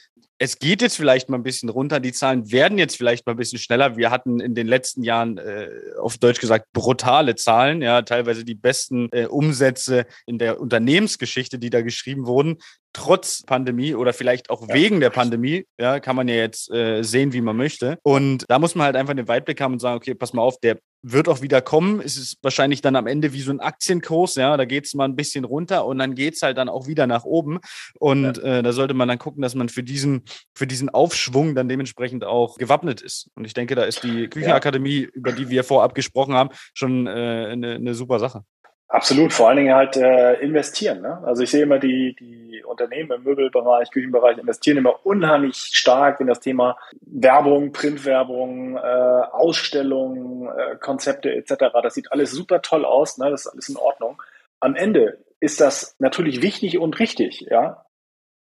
es 0.41 0.61
geht 0.61 0.83
jetzt 0.83 0.97
vielleicht 0.97 1.29
mal 1.29 1.37
ein 1.37 1.43
bisschen 1.43 1.69
runter, 1.69 1.99
die 1.99 2.13
Zahlen 2.13 2.51
werden 2.53 2.79
jetzt 2.79 2.97
vielleicht 2.97 3.27
mal 3.27 3.33
ein 3.33 3.39
bisschen 3.39 3.59
schneller. 3.59 3.97
Wir 3.97 4.13
hatten 4.13 4.39
in 4.39 4.55
den 4.55 4.69
letzten 4.69 5.03
Jahren, 5.03 5.37
äh, 5.39 5.69
auf 6.01 6.17
Deutsch 6.17 6.41
gesagt, 6.41 6.67
brutale 6.73 7.35
Zahlen, 7.35 7.83
ja, 7.83 8.03
teilweise 8.03 8.45
die 8.45 8.55
besten 8.55 9.09
äh, 9.11 9.27
Umsätze 9.27 10.07
in 10.27 10.39
der 10.39 10.61
Unternehmensgeschichte, 10.61 11.59
die 11.59 11.71
da 11.71 11.83
geschrieben 11.83 12.27
wurden, 12.27 12.59
trotz 12.93 13.43
Pandemie 13.43 13.95
oder 13.95 14.13
vielleicht 14.13 14.51
auch 14.51 14.67
ja. 14.69 14.75
wegen 14.75 15.01
der 15.01 15.11
Pandemie, 15.11 15.67
ja, 15.79 16.01
kann 16.01 16.17
man 16.17 16.29
ja 16.29 16.35
jetzt 16.35 16.71
äh, 16.73 17.03
sehen, 17.03 17.33
wie 17.33 17.41
man 17.41 17.57
möchte. 17.57 17.99
Und 18.03 18.45
da 18.49 18.59
muss 18.59 18.75
man 18.75 18.87
halt 18.87 18.97
einfach 18.97 19.15
den 19.15 19.29
Weitblick 19.29 19.61
haben 19.61 19.75
und 19.75 19.79
sagen, 19.81 19.97
okay, 19.97 20.15
pass 20.15 20.33
mal 20.33 20.43
auf, 20.43 20.59
der 20.61 20.79
wird 21.03 21.29
auch 21.29 21.43
wieder 21.43 21.61
kommen. 21.61 22.01
Es 22.01 22.17
ist 22.17 22.39
wahrscheinlich 22.43 22.81
dann 22.81 22.97
am 22.97 23.07
Ende 23.07 23.33
wie 23.33 23.41
so 23.41 23.53
ein 23.53 23.61
Aktienkurs, 23.61 24.35
ja, 24.35 24.57
da 24.57 24.65
geht 24.65 24.87
es 24.87 24.95
mal 24.95 25.05
ein 25.05 25.17
bisschen 25.17 25.45
runter 25.45 25.87
und 25.87 25.99
dann 25.99 26.15
geht 26.15 26.35
es 26.35 26.43
halt 26.43 26.59
dann 26.59 26.69
auch 26.69 26.87
wieder 26.87 27.07
nach 27.07 27.25
oben. 27.25 27.61
Und 27.99 28.37
ja. 28.39 28.59
äh, 28.59 28.63
da 28.63 28.73
sollte 28.73 28.95
man 28.95 29.09
dann 29.09 29.19
gucken, 29.19 29.43
dass 29.43 29.55
man 29.55 29.69
für 29.69 29.83
diesen, 29.83 30.25
für 30.55 30.67
diesen 30.67 30.89
Aufschwung 30.89 31.55
dann 31.55 31.69
dementsprechend 31.69 32.25
auch 32.25 32.57
gewappnet 32.57 33.01
ist. 33.01 33.31
Und 33.35 33.45
ich 33.45 33.55
denke, 33.55 33.75
da 33.75 33.85
ist 33.85 34.03
die 34.03 34.29
Küchenakademie, 34.29 35.03
ja. 35.03 35.09
über 35.13 35.33
die 35.33 35.49
wir 35.49 35.63
vorab 35.63 35.95
gesprochen 35.95 36.35
haben, 36.35 36.51
schon 36.75 37.07
äh, 37.07 37.11
eine, 37.11 37.75
eine 37.75 37.95
super 37.95 38.19
Sache. 38.19 38.43
Absolut, 38.91 39.35
vor 39.35 39.49
allen 39.49 39.59
Dingen 39.59 39.75
halt 39.75 39.97
äh, 39.97 40.41
investieren. 40.41 41.03
Ne? 41.03 41.23
Also 41.25 41.43
ich 41.43 41.51
sehe 41.51 41.65
immer 41.65 41.79
die, 41.79 42.17
die 42.19 42.65
Unternehmen 42.65 43.13
im 43.13 43.23
Möbelbereich, 43.23 43.91
Küchenbereich 43.91 44.39
investieren 44.39 44.79
immer 44.79 45.05
unheimlich 45.05 45.57
stark 45.57 46.21
in 46.21 46.27
das 46.27 46.41
Thema 46.41 46.79
Werbung, 47.03 47.73
Printwerbung, 47.73 48.77
äh, 48.77 48.81
Ausstellungen, 48.81 50.49
äh, 50.49 50.77
Konzepte 50.77 51.31
etc. 51.35 51.67
Das 51.83 51.95
sieht 51.95 52.13
alles 52.13 52.31
super 52.31 52.63
toll 52.63 52.87
aus, 52.87 53.19
ne? 53.19 53.29
das 53.31 53.45
ist 53.45 53.53
alles 53.53 53.69
in 53.69 53.77
Ordnung. 53.77 54.23
Am 54.61 54.75
Ende 54.75 55.23
ist 55.39 55.61
das 55.61 55.95
natürlich 55.99 56.41
wichtig 56.41 56.79
und 56.79 56.99
richtig. 56.99 57.47
Ja, 57.51 57.85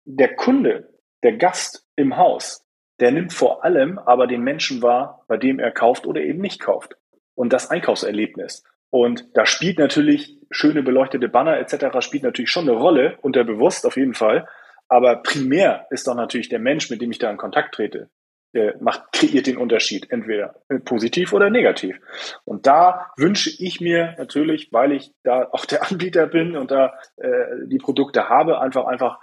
Der 0.05 0.37
Kunde, 0.37 0.95
der 1.25 1.37
Gast 1.37 1.85
im 1.97 2.17
Haus, 2.17 2.65
der 3.01 3.11
nimmt 3.11 3.33
vor 3.33 3.65
allem 3.65 3.99
aber 3.99 4.29
den 4.29 4.43
Menschen 4.43 4.83
wahr, 4.83 5.25
bei 5.27 5.37
dem 5.37 5.59
er 5.59 5.73
kauft 5.73 6.07
oder 6.07 6.21
eben 6.21 6.41
nicht 6.41 6.61
kauft. 6.61 6.97
Und 7.35 7.53
das 7.53 7.71
Einkaufserlebnis. 7.71 8.63
Und 8.91 9.27
da 9.35 9.45
spielt 9.47 9.79
natürlich 9.79 10.39
schöne 10.51 10.83
beleuchtete 10.83 11.29
Banner 11.29 11.59
etc. 11.59 12.01
spielt 12.01 12.23
natürlich 12.23 12.51
schon 12.51 12.69
eine 12.69 12.79
Rolle, 12.79 13.19
unterbewusst 13.21 13.87
auf 13.87 13.97
jeden 13.97 14.15
Fall. 14.15 14.47
Aber 14.89 15.17
primär 15.17 15.87
ist 15.91 16.07
doch 16.07 16.15
natürlich 16.15 16.49
der 16.49 16.59
Mensch, 16.59 16.89
mit 16.91 17.03
dem 17.03 17.11
ich 17.11 17.19
da 17.19 17.31
in 17.31 17.37
Kontakt 17.37 17.75
trete, 17.75 18.09
der 18.55 18.77
macht, 18.81 19.13
kreiert 19.13 19.47
den 19.47 19.59
Unterschied, 19.59 20.11
entweder 20.11 20.55
positiv 20.87 21.35
oder 21.35 21.51
negativ. 21.51 22.01
Und 22.45 22.67
da 22.67 23.13
wünsche 23.19 23.51
ich 23.51 23.81
mir 23.81 24.15
natürlich, 24.17 24.73
weil 24.73 24.93
ich 24.93 25.13
da 25.23 25.49
auch 25.53 25.67
der 25.67 25.91
Anbieter 25.91 26.27
bin 26.27 26.57
und 26.57 26.71
da 26.71 26.95
äh, 27.17 27.67
die 27.67 27.79
Produkte 27.79 28.31
habe, 28.31 28.61
einfach 28.61 28.87
einfach 28.87 29.19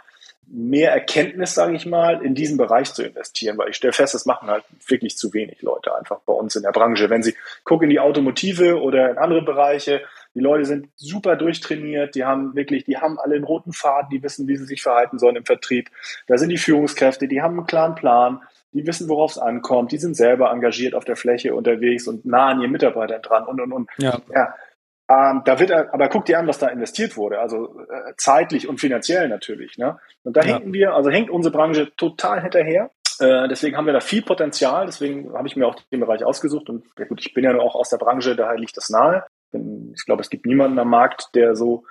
mehr 0.47 0.91
Erkenntnis, 0.91 1.55
sage 1.55 1.75
ich 1.75 1.85
mal, 1.85 2.23
in 2.23 2.35
diesen 2.35 2.57
Bereich 2.57 2.93
zu 2.93 3.03
investieren, 3.03 3.57
weil 3.57 3.69
ich 3.69 3.75
stelle 3.75 3.93
fest, 3.93 4.13
das 4.13 4.25
machen 4.25 4.49
halt 4.49 4.63
wirklich 4.87 5.17
zu 5.17 5.33
wenig 5.33 5.61
Leute 5.61 5.95
einfach 5.95 6.19
bei 6.25 6.33
uns 6.33 6.55
in 6.55 6.63
der 6.63 6.71
Branche. 6.71 7.09
Wenn 7.09 7.23
sie 7.23 7.35
gucken 7.63 7.85
in 7.85 7.89
die 7.89 7.99
Automotive 7.99 8.79
oder 8.81 9.09
in 9.09 9.17
andere 9.17 9.41
Bereiche, 9.41 10.01
die 10.35 10.39
Leute 10.41 10.65
sind 10.65 10.89
super 10.95 11.35
durchtrainiert, 11.35 12.15
die 12.15 12.25
haben 12.25 12.55
wirklich, 12.55 12.83
die 12.85 12.97
haben 12.97 13.19
alle 13.19 13.35
einen 13.35 13.43
roten 13.43 13.73
Faden, 13.73 14.09
die 14.09 14.21
wissen, 14.21 14.47
wie 14.47 14.57
sie 14.57 14.65
sich 14.65 14.81
verhalten 14.81 15.17
sollen 15.17 15.37
im 15.37 15.45
Vertrieb. 15.45 15.89
Da 16.27 16.37
sind 16.37 16.49
die 16.49 16.57
Führungskräfte, 16.57 17.27
die 17.27 17.41
haben 17.41 17.57
einen 17.57 17.67
klaren 17.67 17.95
Plan, 17.95 18.41
die 18.73 18.85
wissen, 18.85 19.07
worauf 19.07 19.31
es 19.31 19.37
ankommt, 19.37 19.93
die 19.93 19.97
sind 19.97 20.15
selber 20.15 20.51
engagiert 20.51 20.93
auf 20.93 21.05
der 21.05 21.15
Fläche 21.15 21.55
unterwegs 21.55 22.07
und 22.07 22.25
nah 22.25 22.49
an 22.49 22.59
ihren 22.59 22.71
Mitarbeitern 22.71 23.21
dran 23.21 23.45
und 23.45 23.61
und 23.61 23.71
und. 23.71 23.89
Ja. 23.97 24.21
ja 24.33 24.53
ähm, 25.07 25.43
da 25.45 25.59
wird 25.59 25.69
er, 25.69 25.93
aber 25.93 26.09
guck 26.09 26.25
dir 26.25 26.39
an, 26.39 26.47
was 26.47 26.57
da 26.57 26.67
investiert 26.67 27.15
wurde, 27.15 27.39
also 27.39 27.79
äh, 27.81 28.13
zeitlich 28.17 28.67
und 28.67 28.79
finanziell 28.79 29.29
natürlich. 29.29 29.77
Ne? 29.77 29.97
Und 30.23 30.35
da 30.35 30.41
ja. 30.41 30.55
hinken 30.55 30.73
wir, 30.73 30.93
also 30.93 31.11
hängt 31.11 31.29
unsere 31.29 31.55
Branche 31.55 31.95
total 31.95 32.41
hinterher. 32.41 32.89
Äh, 33.19 33.47
deswegen 33.47 33.77
haben 33.77 33.85
wir 33.85 33.93
da 33.93 33.99
viel 33.99 34.23
Potenzial. 34.23 34.87
Deswegen 34.87 35.33
habe 35.33 35.47
ich 35.47 35.55
mir 35.55 35.67
auch 35.67 35.75
den 35.91 35.99
Bereich 35.99 36.23
ausgesucht. 36.23 36.69
Und 36.69 36.85
ja 36.97 37.05
gut, 37.05 37.21
ich 37.21 37.33
bin 37.33 37.43
ja 37.43 37.55
auch 37.59 37.75
aus 37.75 37.89
der 37.89 37.97
Branche, 37.97 38.35
daher 38.35 38.57
liegt 38.57 38.77
das 38.77 38.89
nahe. 38.89 39.25
ich 39.51 40.05
glaube, 40.05 40.21
es 40.21 40.29
gibt 40.29 40.47
niemanden 40.47 40.79
am 40.79 40.89
Markt, 40.89 41.29
der 41.35 41.55
so 41.55 41.83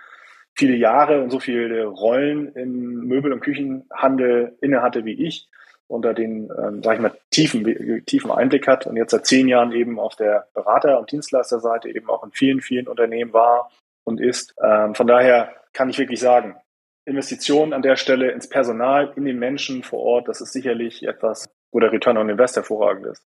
viele 0.54 0.76
Jahre 0.76 1.22
und 1.22 1.30
so 1.30 1.38
viele 1.38 1.84
Rollen 1.84 2.52
im 2.54 3.06
Möbel- 3.06 3.32
und 3.32 3.40
Küchenhandel 3.40 4.56
innehatte 4.60 5.04
wie 5.04 5.24
ich, 5.26 5.48
unter 5.88 6.14
den, 6.14 6.50
ähm, 6.58 6.82
sag 6.82 6.94
ich 6.96 7.00
mal, 7.00 7.12
tiefen, 7.30 8.04
tiefen 8.06 8.30
Einblick 8.30 8.66
hat 8.66 8.86
und 8.86 8.96
jetzt 8.96 9.10
seit 9.10 9.26
zehn 9.26 9.48
Jahren 9.48 9.72
eben 9.72 9.98
auf 9.98 10.16
der 10.16 10.48
Berater- 10.54 10.98
und 10.98 11.12
Dienstleisterseite 11.12 11.88
eben 11.88 12.08
auch 12.08 12.24
in 12.24 12.32
vielen, 12.32 12.60
vielen 12.60 12.88
Unternehmen 12.88 13.32
war 13.32 13.70
und 14.04 14.20
ist. 14.20 14.54
Ähm, 14.62 14.94
von 14.94 15.06
daher 15.06 15.54
kann 15.72 15.90
ich 15.90 15.98
wirklich 15.98 16.20
sagen, 16.20 16.56
Investitionen 17.06 17.72
an 17.72 17.82
der 17.82 17.96
Stelle 17.96 18.30
ins 18.30 18.48
Personal, 18.48 19.12
in 19.16 19.24
den 19.24 19.38
Menschen 19.38 19.82
vor 19.82 20.00
Ort, 20.00 20.28
das 20.28 20.40
ist 20.40 20.52
sicherlich 20.52 21.02
etwas, 21.02 21.46
wo 21.70 21.80
der 21.80 21.92
Return 21.92 22.16
on 22.16 22.30
Invest 22.30 22.56
hervorragend 22.56 23.06
ist. 23.06 23.22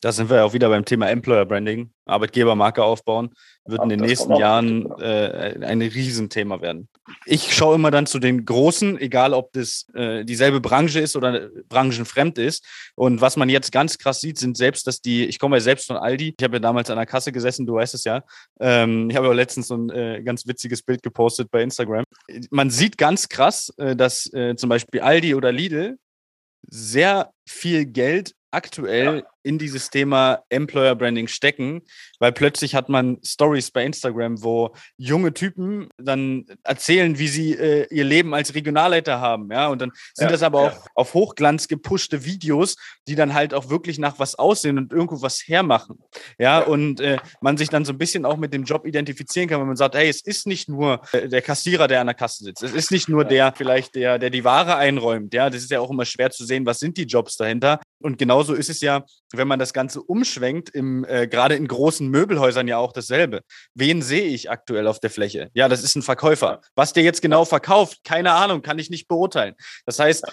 Da 0.00 0.12
sind 0.12 0.30
wir 0.30 0.44
auch 0.44 0.52
wieder 0.52 0.68
beim 0.68 0.84
Thema 0.84 1.10
Employer 1.10 1.44
Branding, 1.44 1.90
Arbeitgebermarke 2.06 2.84
aufbauen, 2.84 3.30
wird 3.64 3.82
in 3.82 3.88
den 3.88 4.00
nächsten 4.00 4.32
Jahren 4.36 4.88
äh, 5.00 5.58
ein 5.60 5.82
Riesenthema 5.82 6.60
werden. 6.60 6.88
Ich 7.26 7.52
schaue 7.52 7.74
immer 7.74 7.90
dann 7.90 8.06
zu 8.06 8.20
den 8.20 8.44
Großen, 8.44 9.00
egal 9.00 9.34
ob 9.34 9.52
das 9.52 9.86
äh, 9.94 10.24
dieselbe 10.24 10.60
Branche 10.60 11.00
ist 11.00 11.16
oder 11.16 11.50
branchenfremd 11.68 12.38
ist. 12.38 12.64
Und 12.94 13.20
was 13.20 13.36
man 13.36 13.48
jetzt 13.48 13.72
ganz 13.72 13.98
krass 13.98 14.20
sieht, 14.20 14.38
sind 14.38 14.56
selbst, 14.56 14.86
dass 14.86 15.00
die, 15.00 15.24
ich 15.24 15.40
komme 15.40 15.56
ja 15.56 15.60
selbst 15.60 15.88
von 15.88 15.96
Aldi, 15.96 16.34
ich 16.38 16.44
habe 16.44 16.56
ja 16.56 16.60
damals 16.60 16.90
an 16.90 16.96
der 16.96 17.06
Kasse 17.06 17.32
gesessen, 17.32 17.66
du 17.66 17.74
weißt 17.74 17.94
es 17.94 18.04
ja. 18.04 18.22
Ähm, 18.60 19.10
ich 19.10 19.16
habe 19.16 19.26
ja 19.26 19.32
letztens 19.32 19.66
so 19.66 19.76
ein 19.76 19.90
äh, 19.90 20.22
ganz 20.22 20.46
witziges 20.46 20.82
Bild 20.82 21.02
gepostet 21.02 21.50
bei 21.50 21.62
Instagram. 21.62 22.04
Man 22.50 22.70
sieht 22.70 22.98
ganz 22.98 23.28
krass, 23.28 23.72
äh, 23.78 23.96
dass 23.96 24.32
äh, 24.32 24.54
zum 24.54 24.68
Beispiel 24.68 25.00
Aldi 25.00 25.34
oder 25.34 25.50
Lidl 25.50 25.98
sehr 26.70 27.32
viel 27.48 27.84
Geld 27.86 28.34
aktuell 28.50 29.18
ja. 29.18 29.26
In 29.48 29.58
dieses 29.58 29.88
Thema 29.88 30.42
Employer 30.50 30.94
Branding 30.94 31.26
stecken, 31.26 31.80
weil 32.18 32.32
plötzlich 32.32 32.74
hat 32.74 32.90
man 32.90 33.16
Stories 33.24 33.70
bei 33.70 33.82
Instagram, 33.82 34.42
wo 34.42 34.74
junge 34.98 35.32
Typen 35.32 35.88
dann 35.96 36.44
erzählen, 36.64 37.18
wie 37.18 37.28
sie 37.28 37.54
äh, 37.54 37.86
ihr 37.90 38.04
Leben 38.04 38.34
als 38.34 38.54
Regionalleiter 38.54 39.20
haben, 39.20 39.50
ja, 39.50 39.68
und 39.68 39.80
dann 39.80 39.90
sind 40.12 40.26
ja, 40.26 40.32
das 40.32 40.42
aber 40.42 40.64
ja. 40.64 40.68
auch 40.70 40.86
auf 40.94 41.14
Hochglanz 41.14 41.66
gepushte 41.66 42.26
Videos, 42.26 42.76
die 43.08 43.14
dann 43.14 43.32
halt 43.32 43.54
auch 43.54 43.70
wirklich 43.70 43.98
nach 43.98 44.18
was 44.18 44.34
aussehen 44.34 44.76
und 44.76 44.92
irgendwo 44.92 45.22
was 45.22 45.40
hermachen, 45.48 45.98
ja, 46.38 46.58
und 46.58 47.00
äh, 47.00 47.16
man 47.40 47.56
sich 47.56 47.70
dann 47.70 47.86
so 47.86 47.92
ein 47.92 47.98
bisschen 47.98 48.26
auch 48.26 48.36
mit 48.36 48.52
dem 48.52 48.64
Job 48.64 48.86
identifizieren 48.86 49.48
kann, 49.48 49.60
wenn 49.60 49.68
man 49.68 49.76
sagt, 49.76 49.94
hey, 49.94 50.10
es 50.10 50.20
ist 50.20 50.46
nicht 50.46 50.68
nur 50.68 51.00
äh, 51.12 51.26
der 51.26 51.40
Kassierer, 51.40 51.88
der 51.88 52.02
an 52.02 52.08
der 52.08 52.14
Kasse 52.14 52.44
sitzt, 52.44 52.62
es 52.62 52.74
ist 52.74 52.90
nicht 52.90 53.08
nur 53.08 53.24
der 53.24 53.54
vielleicht 53.56 53.94
der, 53.94 54.18
der 54.18 54.28
die 54.28 54.44
Ware 54.44 54.76
einräumt, 54.76 55.32
ja, 55.32 55.48
das 55.48 55.62
ist 55.62 55.70
ja 55.70 55.80
auch 55.80 55.90
immer 55.90 56.04
schwer 56.04 56.30
zu 56.30 56.44
sehen, 56.44 56.66
was 56.66 56.80
sind 56.80 56.98
die 56.98 57.04
Jobs 57.04 57.38
dahinter, 57.38 57.80
und 58.00 58.18
genauso 58.18 58.52
ist 58.52 58.68
es 58.68 58.82
ja, 58.82 59.04
wenn 59.38 59.48
man 59.48 59.58
das 59.58 59.72
Ganze 59.72 60.02
umschwenkt, 60.02 60.68
im, 60.68 61.04
äh, 61.04 61.26
gerade 61.26 61.54
in 61.54 61.66
großen 61.66 62.06
Möbelhäusern 62.08 62.68
ja 62.68 62.76
auch 62.76 62.92
dasselbe. 62.92 63.40
Wen 63.74 64.02
sehe 64.02 64.26
ich 64.26 64.50
aktuell 64.50 64.86
auf 64.86 65.00
der 65.00 65.10
Fläche? 65.10 65.50
Ja, 65.54 65.68
das 65.68 65.82
ist 65.82 65.96
ein 65.96 66.02
Verkäufer. 66.02 66.60
Was 66.74 66.92
der 66.92 67.02
jetzt 67.02 67.22
genau 67.22 67.44
verkauft, 67.46 68.04
keine 68.04 68.32
Ahnung, 68.32 68.60
kann 68.60 68.78
ich 68.78 68.90
nicht 68.90 69.08
beurteilen. 69.08 69.54
Das 69.86 69.98
heißt, 69.98 70.26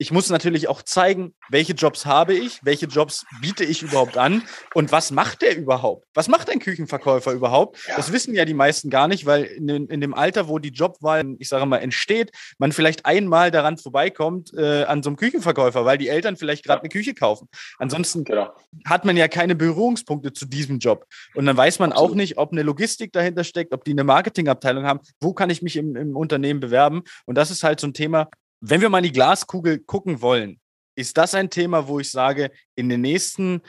ich 0.00 0.10
muss 0.10 0.30
natürlich 0.30 0.66
auch 0.66 0.80
zeigen, 0.80 1.34
welche 1.50 1.74
Jobs 1.74 2.06
habe 2.06 2.32
ich, 2.32 2.58
welche 2.64 2.86
Jobs 2.86 3.26
biete 3.42 3.64
ich 3.64 3.82
überhaupt 3.82 4.16
an 4.16 4.42
und 4.72 4.92
was 4.92 5.10
macht 5.10 5.42
der 5.42 5.58
überhaupt? 5.58 6.06
Was 6.14 6.26
macht 6.26 6.48
ein 6.48 6.58
Küchenverkäufer 6.58 7.32
überhaupt? 7.32 7.86
Ja. 7.86 7.96
Das 7.96 8.10
wissen 8.10 8.34
ja 8.34 8.46
die 8.46 8.54
meisten 8.54 8.88
gar 8.88 9.08
nicht, 9.08 9.26
weil 9.26 9.44
in, 9.44 9.68
in, 9.68 10.00
dem 10.00 10.14
Alter, 10.14 10.48
wo 10.48 10.58
die 10.58 10.70
Jobwahl, 10.70 11.36
ich 11.38 11.50
sage 11.50 11.66
mal, 11.66 11.78
entsteht, 11.78 12.32
man 12.56 12.72
vielleicht 12.72 13.04
einmal 13.04 13.50
daran 13.50 13.76
vorbeikommt 13.76 14.54
äh, 14.56 14.84
an 14.84 15.02
so 15.02 15.10
einem 15.10 15.18
Küchenverkäufer, 15.18 15.84
weil 15.84 15.98
die 15.98 16.08
Eltern 16.08 16.38
vielleicht 16.38 16.64
gerade 16.64 16.78
ja. 16.78 16.84
eine 16.84 16.88
Küche 16.88 17.12
kaufen. 17.12 17.48
Ansonsten 17.78 18.24
genau. 18.24 18.54
hat 18.86 19.04
man 19.04 19.18
ja 19.18 19.28
keine 19.28 19.54
Berührungspunkte 19.54 20.32
zu 20.32 20.46
diesem 20.46 20.78
Job. 20.78 21.04
Und 21.34 21.44
dann 21.44 21.58
weiß 21.58 21.78
man 21.78 21.92
Absolut. 21.92 22.12
auch 22.12 22.14
nicht, 22.14 22.38
ob 22.38 22.52
eine 22.52 22.62
Logistik 22.62 23.12
dahinter 23.12 23.44
steckt, 23.44 23.74
ob 23.74 23.84
die 23.84 23.92
eine 23.92 24.04
Marketingabteilung 24.04 24.86
haben, 24.86 25.00
wo 25.20 25.34
kann 25.34 25.50
ich 25.50 25.60
mich 25.60 25.76
im, 25.76 25.94
im 25.94 26.16
Unternehmen 26.16 26.60
bewerben. 26.60 27.02
Und 27.26 27.34
das 27.36 27.50
ist 27.50 27.62
halt 27.62 27.80
so 27.80 27.86
ein 27.86 27.92
Thema, 27.92 28.30
wenn 28.60 28.80
wir 28.80 28.88
mal 28.88 28.98
in 28.98 29.04
die 29.04 29.12
Glaskugel 29.12 29.78
gucken 29.78 30.20
wollen, 30.20 30.60
ist 30.94 31.16
das 31.16 31.34
ein 31.34 31.50
Thema, 31.50 31.88
wo 31.88 31.98
ich 31.98 32.10
sage, 32.10 32.50
in 32.74 32.88
den 32.88 33.00
nächsten 33.00 33.62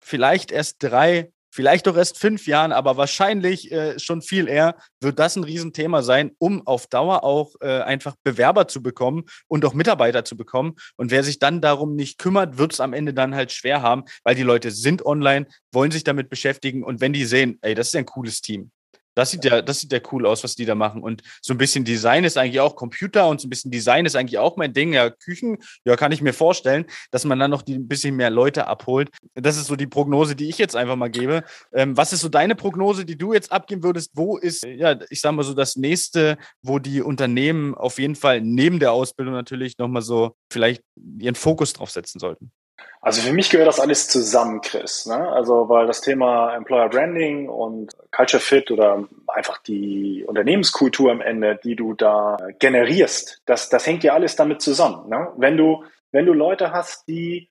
vielleicht 0.00 0.52
erst 0.52 0.76
drei, 0.82 1.32
vielleicht 1.50 1.88
auch 1.88 1.96
erst 1.96 2.18
fünf 2.18 2.46
Jahren, 2.46 2.70
aber 2.70 2.96
wahrscheinlich 2.96 3.72
äh, 3.72 3.98
schon 3.98 4.22
viel 4.22 4.46
eher, 4.46 4.76
wird 5.00 5.18
das 5.18 5.36
ein 5.36 5.42
Riesenthema 5.42 6.02
sein, 6.02 6.30
um 6.38 6.64
auf 6.66 6.86
Dauer 6.86 7.24
auch 7.24 7.54
äh, 7.60 7.80
einfach 7.80 8.14
Bewerber 8.22 8.68
zu 8.68 8.82
bekommen 8.82 9.24
und 9.48 9.64
auch 9.64 9.74
Mitarbeiter 9.74 10.24
zu 10.24 10.36
bekommen. 10.36 10.74
Und 10.96 11.10
wer 11.10 11.24
sich 11.24 11.38
dann 11.38 11.60
darum 11.60 11.96
nicht 11.96 12.18
kümmert, 12.18 12.58
wird 12.58 12.74
es 12.74 12.80
am 12.80 12.92
Ende 12.92 13.14
dann 13.14 13.34
halt 13.34 13.52
schwer 13.52 13.82
haben, 13.82 14.04
weil 14.22 14.36
die 14.36 14.42
Leute 14.42 14.70
sind 14.70 15.04
online, 15.04 15.46
wollen 15.72 15.90
sich 15.90 16.04
damit 16.04 16.28
beschäftigen 16.28 16.84
und 16.84 17.00
wenn 17.00 17.12
die 17.12 17.24
sehen, 17.24 17.58
ey, 17.62 17.74
das 17.74 17.88
ist 17.88 17.96
ein 17.96 18.06
cooles 18.06 18.42
Team, 18.42 18.70
das 19.16 19.30
sieht 19.30 19.44
ja, 19.44 19.62
das 19.62 19.80
sieht 19.80 19.92
ja 19.92 19.98
cool 20.12 20.26
aus, 20.26 20.44
was 20.44 20.54
die 20.54 20.66
da 20.66 20.74
machen. 20.74 21.02
Und 21.02 21.22
so 21.40 21.54
ein 21.54 21.58
bisschen 21.58 21.84
Design 21.84 22.24
ist 22.24 22.36
eigentlich 22.36 22.60
auch 22.60 22.76
Computer 22.76 23.28
und 23.28 23.40
so 23.40 23.46
ein 23.46 23.50
bisschen 23.50 23.70
Design 23.70 24.04
ist 24.04 24.14
eigentlich 24.14 24.38
auch 24.38 24.56
mein 24.56 24.74
Ding. 24.74 24.92
Ja, 24.92 25.08
Küchen, 25.10 25.58
ja, 25.84 25.96
kann 25.96 26.12
ich 26.12 26.20
mir 26.20 26.34
vorstellen, 26.34 26.84
dass 27.10 27.24
man 27.24 27.38
dann 27.38 27.50
noch 27.50 27.62
die 27.62 27.74
ein 27.74 27.88
bisschen 27.88 28.14
mehr 28.14 28.30
Leute 28.30 28.66
abholt. 28.66 29.08
Das 29.34 29.56
ist 29.56 29.66
so 29.66 29.76
die 29.76 29.86
Prognose, 29.86 30.36
die 30.36 30.48
ich 30.48 30.58
jetzt 30.58 30.76
einfach 30.76 30.96
mal 30.96 31.08
gebe. 31.08 31.44
Ähm, 31.72 31.96
was 31.96 32.12
ist 32.12 32.20
so 32.20 32.28
deine 32.28 32.54
Prognose, 32.54 33.06
die 33.06 33.16
du 33.16 33.32
jetzt 33.32 33.50
abgeben 33.50 33.82
würdest? 33.82 34.10
Wo 34.14 34.36
ist, 34.36 34.64
ja, 34.64 34.98
ich 35.08 35.22
sag 35.22 35.32
mal 35.32 35.44
so 35.44 35.54
das 35.54 35.76
nächste, 35.76 36.36
wo 36.60 36.78
die 36.78 37.00
Unternehmen 37.00 37.74
auf 37.74 37.98
jeden 37.98 38.16
Fall 38.16 38.42
neben 38.42 38.80
der 38.80 38.92
Ausbildung 38.92 39.32
natürlich 39.32 39.78
nochmal 39.78 40.02
so 40.02 40.36
vielleicht 40.52 40.82
ihren 41.18 41.34
Fokus 41.34 41.72
drauf 41.72 41.90
setzen 41.90 42.18
sollten? 42.18 42.52
Also 43.00 43.20
für 43.20 43.32
mich 43.32 43.50
gehört 43.50 43.68
das 43.68 43.78
alles 43.78 44.08
zusammen, 44.08 44.60
Chris. 44.60 45.06
Ne? 45.06 45.28
Also 45.28 45.68
weil 45.68 45.86
das 45.86 46.00
Thema 46.00 46.54
Employer 46.56 46.88
Branding 46.88 47.48
und 47.48 47.92
Culture 48.10 48.40
Fit 48.40 48.70
oder 48.70 49.04
einfach 49.28 49.58
die 49.58 50.24
Unternehmenskultur 50.26 51.12
am 51.12 51.20
Ende, 51.20 51.58
die 51.62 51.76
du 51.76 51.94
da 51.94 52.36
generierst, 52.58 53.42
das, 53.46 53.68
das 53.68 53.86
hängt 53.86 54.02
ja 54.02 54.14
alles 54.14 54.34
damit 54.34 54.60
zusammen. 54.60 55.08
Ne? 55.08 55.32
Wenn 55.36 55.56
du 55.56 55.84
wenn 56.12 56.26
du 56.26 56.32
Leute 56.32 56.72
hast, 56.72 57.08
die 57.08 57.50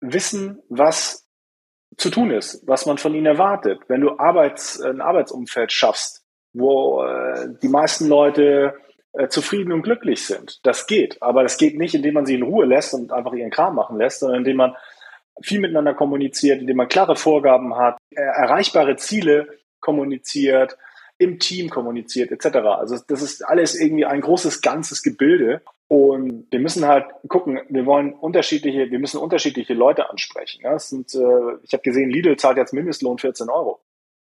wissen, 0.00 0.60
was 0.68 1.28
zu 1.96 2.10
tun 2.10 2.30
ist, 2.30 2.66
was 2.66 2.86
man 2.86 2.98
von 2.98 3.14
ihnen 3.14 3.26
erwartet, 3.26 3.80
wenn 3.88 4.00
du 4.00 4.18
Arbeits, 4.18 4.80
ein 4.80 5.00
Arbeitsumfeld 5.00 5.70
schaffst, 5.70 6.24
wo 6.52 7.04
äh, 7.04 7.46
die 7.62 7.68
meisten 7.68 8.08
Leute 8.08 8.74
äh, 8.74 8.93
zufrieden 9.28 9.72
und 9.72 9.82
glücklich 9.82 10.26
sind. 10.26 10.60
Das 10.64 10.86
geht. 10.86 11.22
Aber 11.22 11.42
das 11.42 11.56
geht 11.56 11.78
nicht, 11.78 11.94
indem 11.94 12.14
man 12.14 12.26
sie 12.26 12.34
in 12.34 12.42
Ruhe 12.42 12.66
lässt 12.66 12.94
und 12.94 13.12
einfach 13.12 13.32
ihren 13.32 13.50
Kram 13.50 13.74
machen 13.74 13.98
lässt, 13.98 14.20
sondern 14.20 14.38
indem 14.38 14.56
man 14.56 14.76
viel 15.42 15.60
miteinander 15.60 15.94
kommuniziert, 15.94 16.60
indem 16.60 16.76
man 16.76 16.88
klare 16.88 17.16
Vorgaben 17.16 17.76
hat, 17.76 17.96
erreichbare 18.10 18.96
Ziele 18.96 19.48
kommuniziert, 19.80 20.76
im 21.18 21.38
Team 21.38 21.70
kommuniziert, 21.70 22.32
etc. 22.32 22.56
Also 22.56 22.98
das 23.06 23.22
ist 23.22 23.42
alles 23.46 23.78
irgendwie 23.78 24.04
ein 24.04 24.20
großes 24.20 24.62
ganzes 24.62 25.02
Gebilde. 25.02 25.62
Und 25.86 26.46
wir 26.50 26.60
müssen 26.60 26.86
halt 26.86 27.06
gucken, 27.28 27.60
wir 27.68 27.86
wollen 27.86 28.14
unterschiedliche, 28.14 28.90
wir 28.90 28.98
müssen 28.98 29.18
unterschiedliche 29.18 29.74
Leute 29.74 30.10
ansprechen. 30.10 30.62
Ja, 30.64 30.78
sind, 30.78 31.14
äh, 31.14 31.58
ich 31.62 31.72
habe 31.72 31.82
gesehen, 31.82 32.10
Lidl 32.10 32.36
zahlt 32.36 32.56
jetzt 32.56 32.72
Mindestlohn 32.72 33.18
14 33.18 33.48
Euro. 33.48 33.80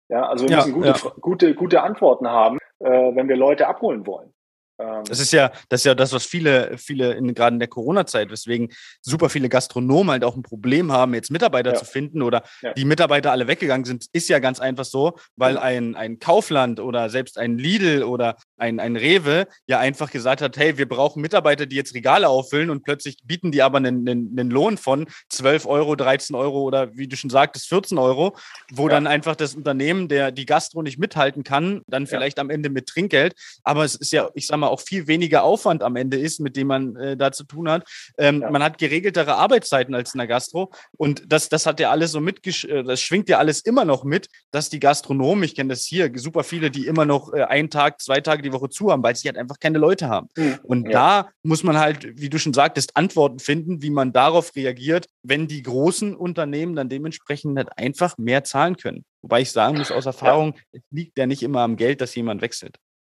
Ja, 0.09 0.29
also 0.29 0.45
wir 0.45 0.53
ja, 0.53 0.59
müssen 0.59 0.75
gute, 0.75 0.89
ja. 0.89 1.13
gute, 1.21 1.55
gute 1.55 1.83
Antworten 1.83 2.29
haben, 2.29 2.59
äh, 2.79 2.89
wenn 2.89 3.29
wir 3.29 3.37
Leute 3.37 3.67
abholen 3.67 4.07
wollen. 4.07 4.33
Ähm, 4.79 5.05
das 5.05 5.21
ist 5.21 5.33
ja, 5.33 5.51
das 5.69 5.81
ist 5.81 5.85
ja 5.85 5.95
das, 5.95 6.13
was 6.13 6.25
viele, 6.25 6.77
viele 6.79 7.15
in, 7.15 7.35
gerade 7.35 7.55
in 7.55 7.61
der 7.61 7.69
Corona-Zeit, 7.69 8.31
weswegen 8.31 8.69
super 9.01 9.29
viele 9.29 9.49
Gastronomen 9.49 10.11
halt 10.11 10.25
auch 10.25 10.37
ein 10.37 10.43
Problem 10.43 10.93
haben, 10.93 11.15
jetzt 11.15 11.31
Mitarbeiter 11.31 11.73
ja. 11.73 11.77
zu 11.77 11.85
finden 11.85 12.23
oder 12.23 12.43
ja. 12.63 12.73
die 12.75 12.85
Mitarbeiter 12.85 13.33
alle 13.33 13.47
weggegangen 13.47 13.85
sind, 13.85 14.07
ist 14.13 14.29
ja 14.29 14.39
ganz 14.39 14.61
einfach 14.61 14.85
so, 14.85 15.19
weil 15.37 15.59
ein, 15.59 15.95
ein 15.95 16.19
Kaufland 16.19 16.81
oder 16.81 17.09
selbst 17.11 17.39
ein 17.39 17.59
Lidl 17.59 18.03
oder 18.03 18.37
ein, 18.57 18.79
ein 18.81 18.97
Rewe 18.97 19.47
ja 19.67 19.79
einfach 19.79 20.11
gesagt 20.11 20.43
hat, 20.43 20.59
hey, 20.59 20.77
wir 20.77 20.89
brauchen 20.89 21.23
Mitarbeiter, 21.23 21.65
die 21.65 21.77
jetzt 21.77 21.95
Regale 21.95 22.29
auffüllen 22.29 22.69
und 22.69 22.83
plötzlich 22.83 23.17
bieten 23.25 23.51
die 23.51 23.63
aber 23.63 23.79
einen, 23.79 24.07
einen, 24.07 24.39
einen 24.39 24.51
Lohn 24.51 24.77
von 24.77 25.07
12 25.31 25.65
Euro, 25.65 25.97
13 25.97 26.37
Euro 26.37 26.63
oder 26.63 26.95
wie 26.97 27.09
du 27.09 27.17
schon 27.17 27.31
sagtest, 27.31 27.69
14 27.69 27.97
Euro, 27.97 28.37
wo 28.71 28.89
ja. 28.89 28.95
dann 28.95 29.07
einfach 29.07 29.37
das 29.37 29.55
Unternehmen, 29.55 30.09
der 30.09 30.33
die 30.33 30.45
Gastro 30.45 30.83
nicht 30.83 30.99
mithalten 30.99 31.45
kann, 31.45 31.81
dann 31.87 32.07
vielleicht 32.07 32.39
am 32.39 32.51
Ende 32.51 32.69
mit 32.69 32.87
Trinkgeld, 32.89 33.35
aber 33.63 33.85
es 33.85 33.95
ist 33.95 34.13
ja, 34.13 34.29
ich 34.35 34.47
sag 34.47 34.59
mal, 34.59 34.67
mal, 34.67 34.73
auch 34.73 34.81
viel 34.81 35.07
weniger 35.07 35.43
Aufwand 35.43 35.83
am 35.83 35.97
Ende 35.97 36.19
ist, 36.19 36.41
mit 36.41 36.57
dem 36.57 36.69
man 36.69 36.97
äh, 36.97 37.17
da 37.17 37.33
zu 37.33 37.45
tun 37.45 37.71
hat. 37.71 37.87
Ähm, 38.19 38.43
ja. 38.43 38.51
Man 38.51 38.63
hat 38.63 38.79
geregeltere 38.79 39.37
Arbeitszeiten 39.37 39.95
als 39.95 40.15
in 40.15 40.19
der 40.19 40.27
Gastro 40.27 40.73
und 40.97 41.23
das, 41.27 41.49
das 41.49 41.67
hat 41.67 41.81
ja 41.81 41.91
alles 41.91 42.13
so 42.13 42.21
mitgesch 42.21 42.65
äh, 42.65 42.83
das 42.83 43.01
schwingt 43.01 43.29
ja 43.29 43.39
alles 43.39 43.61
immer 43.61 43.85
noch 43.85 44.05
mit, 44.05 44.29
dass 44.51 44.69
die 44.69 44.81
Gastronomen, 44.81 45.45
ich 45.45 45.55
kenne 45.55 45.71
das 45.71 45.85
hier, 45.85 46.11
super 46.17 46.45
viele, 46.45 46.71
die 46.71 46.87
immer 46.87 47.05
noch 47.05 47.33
äh, 47.33 47.43
einen 47.43 47.71
Tag, 47.71 48.01
zwei 48.01 48.21
Tage 48.21 48.43
die 48.47 48.53
Woche 48.53 48.69
zu 48.69 48.91
haben, 48.91 49.03
weil 49.03 49.17
sie 49.17 49.29
halt 49.29 49.37
einfach 49.37 49.59
keine 49.59 49.79
Leute 49.79 50.09
haben. 50.09 50.29
Mhm. 50.37 50.59
Und 50.63 50.85
ja. 50.87 50.93
da 51.23 51.31
muss 51.43 51.63
man 51.63 51.79
halt, 51.79 52.21
wie 52.21 52.31
du 52.31 52.39
schon 52.39 52.55
sagtest, 52.55 52.97
Antworten 52.97 53.39
finden, 53.39 53.83
wie 53.83 53.91
man 53.91 54.13
darauf 54.13 54.55
reagiert, 54.57 55.07
wenn 55.23 55.49
die 55.49 55.63
großen 55.63 56.15
Unternehmen 56.15 56.75
dann 56.77 56.89
dementsprechend 56.89 57.57
halt 57.59 57.69
einfach 57.77 58.17
mehr 58.19 58.45
zahlen 58.45 58.77
können. 58.77 59.05
Wobei 59.23 59.41
ich 59.41 59.53
sagen 59.53 59.79
muss 59.79 59.91
aus 59.91 60.07
Erfahrung, 60.07 60.55
ja. 60.55 60.61
es 60.73 60.83
liegt 60.91 61.19
ja 61.19 61.27
nicht 61.27 61.43
immer 61.43 61.61
am 61.61 61.77
Geld, 61.77 62.01
dass 62.01 62.15
jemand 62.15 62.43
wechselt. 62.43 62.77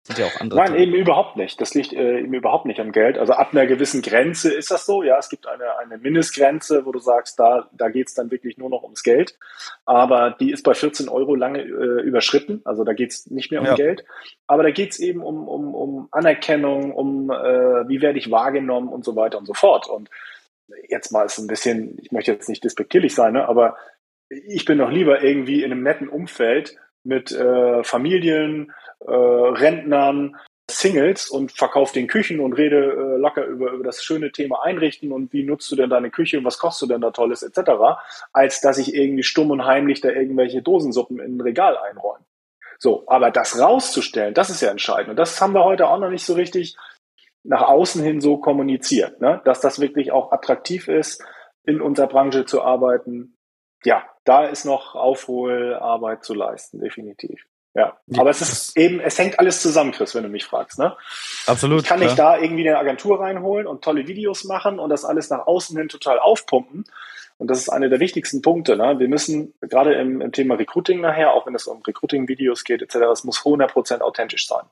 Sind 0.07 0.19
ja 0.19 0.25
auch 0.27 0.39
andere. 0.39 0.57
Nein, 0.57 0.75
eben 0.75 0.93
überhaupt 0.93 1.35
nicht. 1.35 1.59
Das 1.59 1.73
liegt 1.73 1.91
äh, 1.91 2.19
eben 2.19 2.33
überhaupt 2.33 2.65
nicht 2.65 2.79
am 2.79 2.93
Geld. 2.93 3.17
Also 3.17 3.33
ab 3.33 3.49
einer 3.51 3.67
gewissen 3.67 4.01
Grenze 4.01 4.53
ist 4.53 4.71
das 4.71 4.85
so. 4.85 5.03
Ja, 5.03 5.17
es 5.17 5.27
gibt 5.27 5.45
eine, 5.47 5.77
eine 5.79 5.97
Mindestgrenze, 5.97 6.85
wo 6.85 6.93
du 6.93 6.99
sagst, 6.99 7.37
da, 7.37 7.69
da 7.73 7.89
geht's 7.89 8.13
dann 8.13 8.31
wirklich 8.31 8.57
nur 8.57 8.69
noch 8.69 8.83
ums 8.83 9.03
Geld. 9.03 9.37
Aber 9.83 10.37
die 10.39 10.51
ist 10.51 10.63
bei 10.63 10.73
14 10.73 11.09
Euro 11.09 11.35
lange 11.35 11.59
äh, 11.59 12.01
überschritten. 12.03 12.61
Also 12.63 12.85
da 12.85 12.93
geht's 12.93 13.29
nicht 13.29 13.51
mehr 13.51 13.59
um 13.59 13.67
ja. 13.67 13.75
Geld. 13.75 14.05
Aber 14.47 14.63
da 14.63 14.71
geht's 14.71 14.97
eben 14.97 15.21
um, 15.21 15.45
um, 15.45 15.75
um 15.75 16.07
Anerkennung, 16.11 16.93
um 16.93 17.29
äh, 17.29 17.89
wie 17.89 18.01
werde 18.01 18.17
ich 18.17 18.31
wahrgenommen 18.31 18.87
und 18.87 19.03
so 19.03 19.17
weiter 19.17 19.37
und 19.37 19.45
so 19.45 19.53
fort. 19.53 19.89
Und 19.89 20.09
jetzt 20.87 21.11
mal 21.11 21.25
ist 21.25 21.37
ein 21.37 21.47
bisschen, 21.47 21.97
ich 22.01 22.13
möchte 22.13 22.31
jetzt 22.31 22.47
nicht 22.47 22.63
despektierlich 22.63 23.13
sein, 23.13 23.33
ne, 23.33 23.45
aber 23.49 23.75
ich 24.29 24.63
bin 24.63 24.77
noch 24.77 24.89
lieber 24.89 25.21
irgendwie 25.21 25.63
in 25.63 25.71
einem 25.71 25.83
netten 25.83 26.07
Umfeld 26.07 26.77
mit 27.07 27.31
äh, 27.31 27.83
Familien, 27.83 28.73
äh, 28.99 29.11
Rentnern, 29.11 30.37
Singles 30.69 31.29
und 31.29 31.53
verkaufe 31.53 31.93
den 31.93 32.07
Küchen 32.07 32.41
und 32.41 32.53
rede 32.53 32.91
äh, 32.91 33.17
locker 33.17 33.45
über, 33.45 33.71
über 33.71 33.83
das 33.83 34.03
schöne 34.03 34.31
Thema 34.33 34.63
Einrichten 34.63 35.13
und 35.13 35.31
wie 35.31 35.43
nutzt 35.43 35.71
du 35.71 35.77
denn 35.77 35.89
deine 35.89 36.11
Küche 36.11 36.37
und 36.37 36.45
was 36.45 36.59
kostet 36.59 36.89
du 36.89 36.93
denn 36.93 37.01
da 37.01 37.11
Tolles 37.11 37.41
etc., 37.41 37.71
als 38.33 38.59
dass 38.59 38.77
ich 38.77 38.93
irgendwie 38.93 39.23
stumm 39.23 39.51
und 39.51 39.65
heimlich 39.65 40.01
da 40.01 40.09
irgendwelche 40.09 40.61
Dosensuppen 40.61 41.19
in 41.19 41.37
ein 41.37 41.41
Regal 41.41 41.77
einräume. 41.77 42.25
So, 42.79 43.05
aber 43.07 43.31
das 43.31 43.59
rauszustellen, 43.59 44.33
das 44.33 44.49
ist 44.49 44.61
ja 44.61 44.69
entscheidend. 44.69 45.11
Und 45.11 45.15
das 45.15 45.39
haben 45.41 45.53
wir 45.53 45.63
heute 45.63 45.87
auch 45.87 45.99
noch 45.99 46.09
nicht 46.09 46.25
so 46.25 46.33
richtig 46.33 46.75
nach 47.43 47.61
außen 47.61 48.03
hin 48.03 48.19
so 48.19 48.37
kommuniziert, 48.37 49.21
ne? 49.21 49.41
dass 49.45 49.61
das 49.61 49.79
wirklich 49.79 50.11
auch 50.11 50.33
attraktiv 50.33 50.89
ist, 50.89 51.23
in 51.63 51.81
unserer 51.81 52.07
Branche 52.07 52.45
zu 52.45 52.61
arbeiten. 52.61 53.37
Ja, 53.83 54.03
da 54.27 54.45
ist 54.45 54.65
noch 54.65 54.95
Aufholarbeit 54.95 56.23
zu 56.23 56.33
leisten, 56.33 56.79
definitiv. 56.79 57.45
Ja, 57.73 57.95
aber 58.17 58.31
es 58.31 58.41
ist 58.41 58.75
eben, 58.75 58.99
es 58.99 59.19
hängt 59.19 59.39
alles 59.39 59.61
zusammen, 59.61 59.91
Chris, 59.91 60.15
wenn 60.15 60.23
du 60.23 60.29
mich 60.29 60.45
fragst. 60.45 60.79
Ne? 60.79 60.97
Absolut. 61.45 61.83
Ich 61.83 61.87
kann 61.87 61.99
nicht 61.99 62.17
da 62.17 62.37
irgendwie 62.37 62.67
eine 62.67 62.79
Agentur 62.79 63.19
reinholen 63.19 63.67
und 63.67 63.83
tolle 63.83 64.07
Videos 64.07 64.45
machen 64.45 64.79
und 64.79 64.89
das 64.89 65.05
alles 65.05 65.29
nach 65.29 65.45
außen 65.45 65.77
hin 65.77 65.87
total 65.87 66.17
aufpumpen. 66.17 66.85
Und 67.37 67.51
das 67.51 67.59
ist 67.59 67.69
einer 67.69 67.87
der 67.87 67.99
wichtigsten 67.99 68.41
Punkte. 68.41 68.75
Ne? 68.77 68.97
Wir 68.97 69.07
müssen 69.07 69.53
gerade 69.61 69.93
im, 69.93 70.21
im 70.21 70.31
Thema 70.31 70.55
Recruiting 70.55 71.01
nachher, 71.01 71.33
auch 71.33 71.45
wenn 71.45 71.53
es 71.53 71.67
um 71.67 71.83
Recruiting-Videos 71.83 72.63
geht 72.63 72.81
etc., 72.81 72.95
es 73.13 73.23
muss 73.23 73.41
100% 73.41 74.01
authentisch 74.01 74.47
sein. 74.47 74.63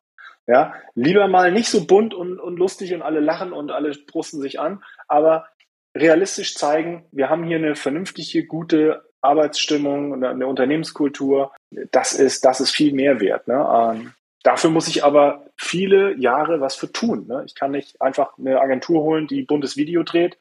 Ja, 0.47 0.73
lieber 0.95 1.27
mal 1.27 1.51
nicht 1.51 1.69
so 1.69 1.85
bunt 1.85 2.13
und, 2.13 2.39
und 2.39 2.57
lustig 2.57 2.93
und 2.93 3.03
alle 3.03 3.19
lachen 3.19 3.53
und 3.53 3.71
alle 3.71 3.91
brusten 4.07 4.41
sich 4.41 4.59
an, 4.59 4.83
aber 5.07 5.47
realistisch 5.95 6.55
zeigen, 6.55 7.05
wir 7.11 7.29
haben 7.29 7.43
hier 7.43 7.57
eine 7.57 7.75
vernünftige, 7.75 8.45
gute 8.45 9.05
Arbeitsstimmung 9.25 10.11
und 10.11 10.23
eine 10.23 10.47
Unternehmenskultur. 10.47 11.51
Das 11.91 12.13
ist, 12.13 12.45
das 12.45 12.59
ist 12.59 12.71
viel 12.71 12.93
mehr 12.93 13.19
wert. 13.19 13.47
Ne? 13.47 13.67
Ähm, 13.95 14.13
dafür 14.43 14.69
muss 14.69 14.87
ich 14.87 15.03
aber 15.03 15.45
viele 15.57 16.15
Jahre 16.17 16.61
was 16.61 16.75
für 16.75 16.91
tun. 16.91 17.27
Ne? 17.27 17.43
Ich 17.45 17.55
kann 17.55 17.71
nicht 17.71 18.01
einfach 18.01 18.37
eine 18.37 18.61
Agentur 18.61 19.03
holen, 19.03 19.27
die 19.27 19.43
buntes 19.43 19.77
Video 19.77 20.03
dreht 20.03 20.37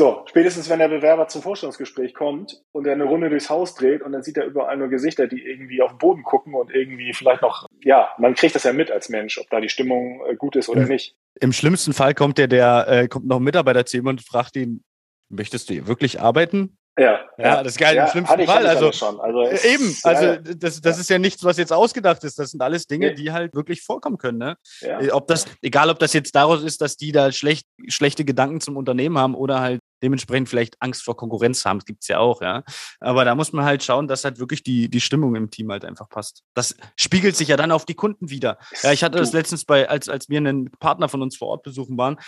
so, 0.00 0.24
spätestens 0.26 0.70
wenn 0.70 0.78
der 0.78 0.88
Bewerber 0.88 1.28
zum 1.28 1.42
Vorstellungsgespräch 1.42 2.14
kommt 2.14 2.62
und 2.72 2.86
er 2.86 2.94
eine 2.94 3.04
Runde 3.04 3.28
durchs 3.28 3.50
Haus 3.50 3.74
dreht 3.74 4.00
und 4.00 4.12
dann 4.12 4.22
sieht 4.22 4.38
er 4.38 4.46
überall 4.46 4.76
nur 4.78 4.88
Gesichter, 4.88 5.26
die 5.26 5.44
irgendwie 5.44 5.82
auf 5.82 5.90
den 5.90 5.98
Boden 5.98 6.22
gucken 6.22 6.54
und 6.54 6.70
irgendwie 6.72 7.12
vielleicht 7.12 7.42
noch, 7.42 7.66
ja, 7.82 8.08
man 8.16 8.34
kriegt 8.34 8.54
das 8.54 8.64
ja 8.64 8.72
mit 8.72 8.90
als 8.90 9.10
Mensch, 9.10 9.38
ob 9.38 9.50
da 9.50 9.60
die 9.60 9.68
Stimmung 9.68 10.22
äh, 10.26 10.36
gut 10.36 10.56
ist 10.56 10.70
oder 10.70 10.86
nicht. 10.86 11.16
Im 11.38 11.52
schlimmsten 11.52 11.92
Fall 11.92 12.14
kommt 12.14 12.38
der, 12.38 12.48
der 12.48 12.86
äh, 12.88 13.08
kommt 13.08 13.26
noch 13.26 13.36
ein 13.36 13.42
Mitarbeiter 13.42 13.84
zu 13.84 13.98
ihm 13.98 14.06
und 14.06 14.22
fragt 14.22 14.56
ihn, 14.56 14.82
möchtest 15.28 15.68
du 15.68 15.74
hier 15.74 15.86
wirklich 15.86 16.20
arbeiten? 16.20 16.78
Ja, 16.98 17.20
ja, 17.38 17.62
das 17.62 17.72
ist 17.72 17.78
geil 17.78 17.96
ja, 17.96 18.04
im 18.04 18.10
schlimmsten 18.10 18.44
Fall. 18.44 18.66
Also, 18.66 18.92
schon. 18.92 19.20
also 19.20 19.42
es, 19.42 19.64
eben, 19.64 19.96
also 20.02 20.24
ja, 20.24 20.36
das, 20.36 20.80
das 20.80 20.96
ja. 20.96 21.00
ist 21.00 21.10
ja 21.10 21.18
nichts, 21.18 21.44
was 21.44 21.56
jetzt 21.56 21.72
ausgedacht 21.72 22.24
ist. 22.24 22.38
Das 22.38 22.50
sind 22.50 22.60
alles 22.60 22.86
Dinge, 22.86 23.14
die 23.14 23.32
halt 23.32 23.54
wirklich 23.54 23.82
vorkommen 23.82 24.18
können. 24.18 24.38
Ne? 24.38 24.56
Ja. 24.80 24.98
Ob 25.14 25.26
das, 25.28 25.46
egal 25.62 25.88
ob 25.88 25.98
das 25.98 26.12
jetzt 26.12 26.34
daraus 26.34 26.62
ist, 26.62 26.80
dass 26.80 26.96
die 26.96 27.12
da 27.12 27.32
schlecht, 27.32 27.66
schlechte 27.88 28.24
Gedanken 28.24 28.60
zum 28.60 28.76
Unternehmen 28.76 29.16
haben 29.16 29.34
oder 29.34 29.60
halt 29.60 29.80
dementsprechend 30.02 30.48
vielleicht 30.48 30.76
Angst 30.80 31.02
vor 31.02 31.16
Konkurrenz 31.16 31.64
haben. 31.64 31.78
Das 31.78 31.86
gibt's 31.86 32.08
ja 32.08 32.18
auch, 32.18 32.42
ja. 32.42 32.64
Aber 33.00 33.24
da 33.24 33.34
muss 33.34 33.52
man 33.52 33.64
halt 33.64 33.82
schauen, 33.82 34.08
dass 34.08 34.24
halt 34.24 34.38
wirklich 34.38 34.62
die, 34.62 34.88
die 34.88 35.00
Stimmung 35.00 35.36
im 35.36 35.50
Team 35.50 35.70
halt 35.70 35.84
einfach 35.84 36.08
passt. 36.08 36.42
Das 36.54 36.76
spiegelt 36.96 37.36
sich 37.36 37.48
ja 37.48 37.56
dann 37.56 37.72
auf 37.72 37.84
die 37.84 37.94
Kunden 37.94 38.30
wieder. 38.30 38.58
Ja, 38.82 38.92
ich 38.92 39.04
hatte 39.04 39.18
das 39.18 39.32
letztens 39.32 39.64
bei, 39.64 39.88
als, 39.88 40.08
als 40.08 40.28
wir 40.28 40.38
einen 40.38 40.70
Partner 40.80 41.08
von 41.08 41.22
uns 41.22 41.36
vor 41.36 41.48
Ort 41.48 41.62
besuchen 41.62 41.96
waren, 41.96 42.18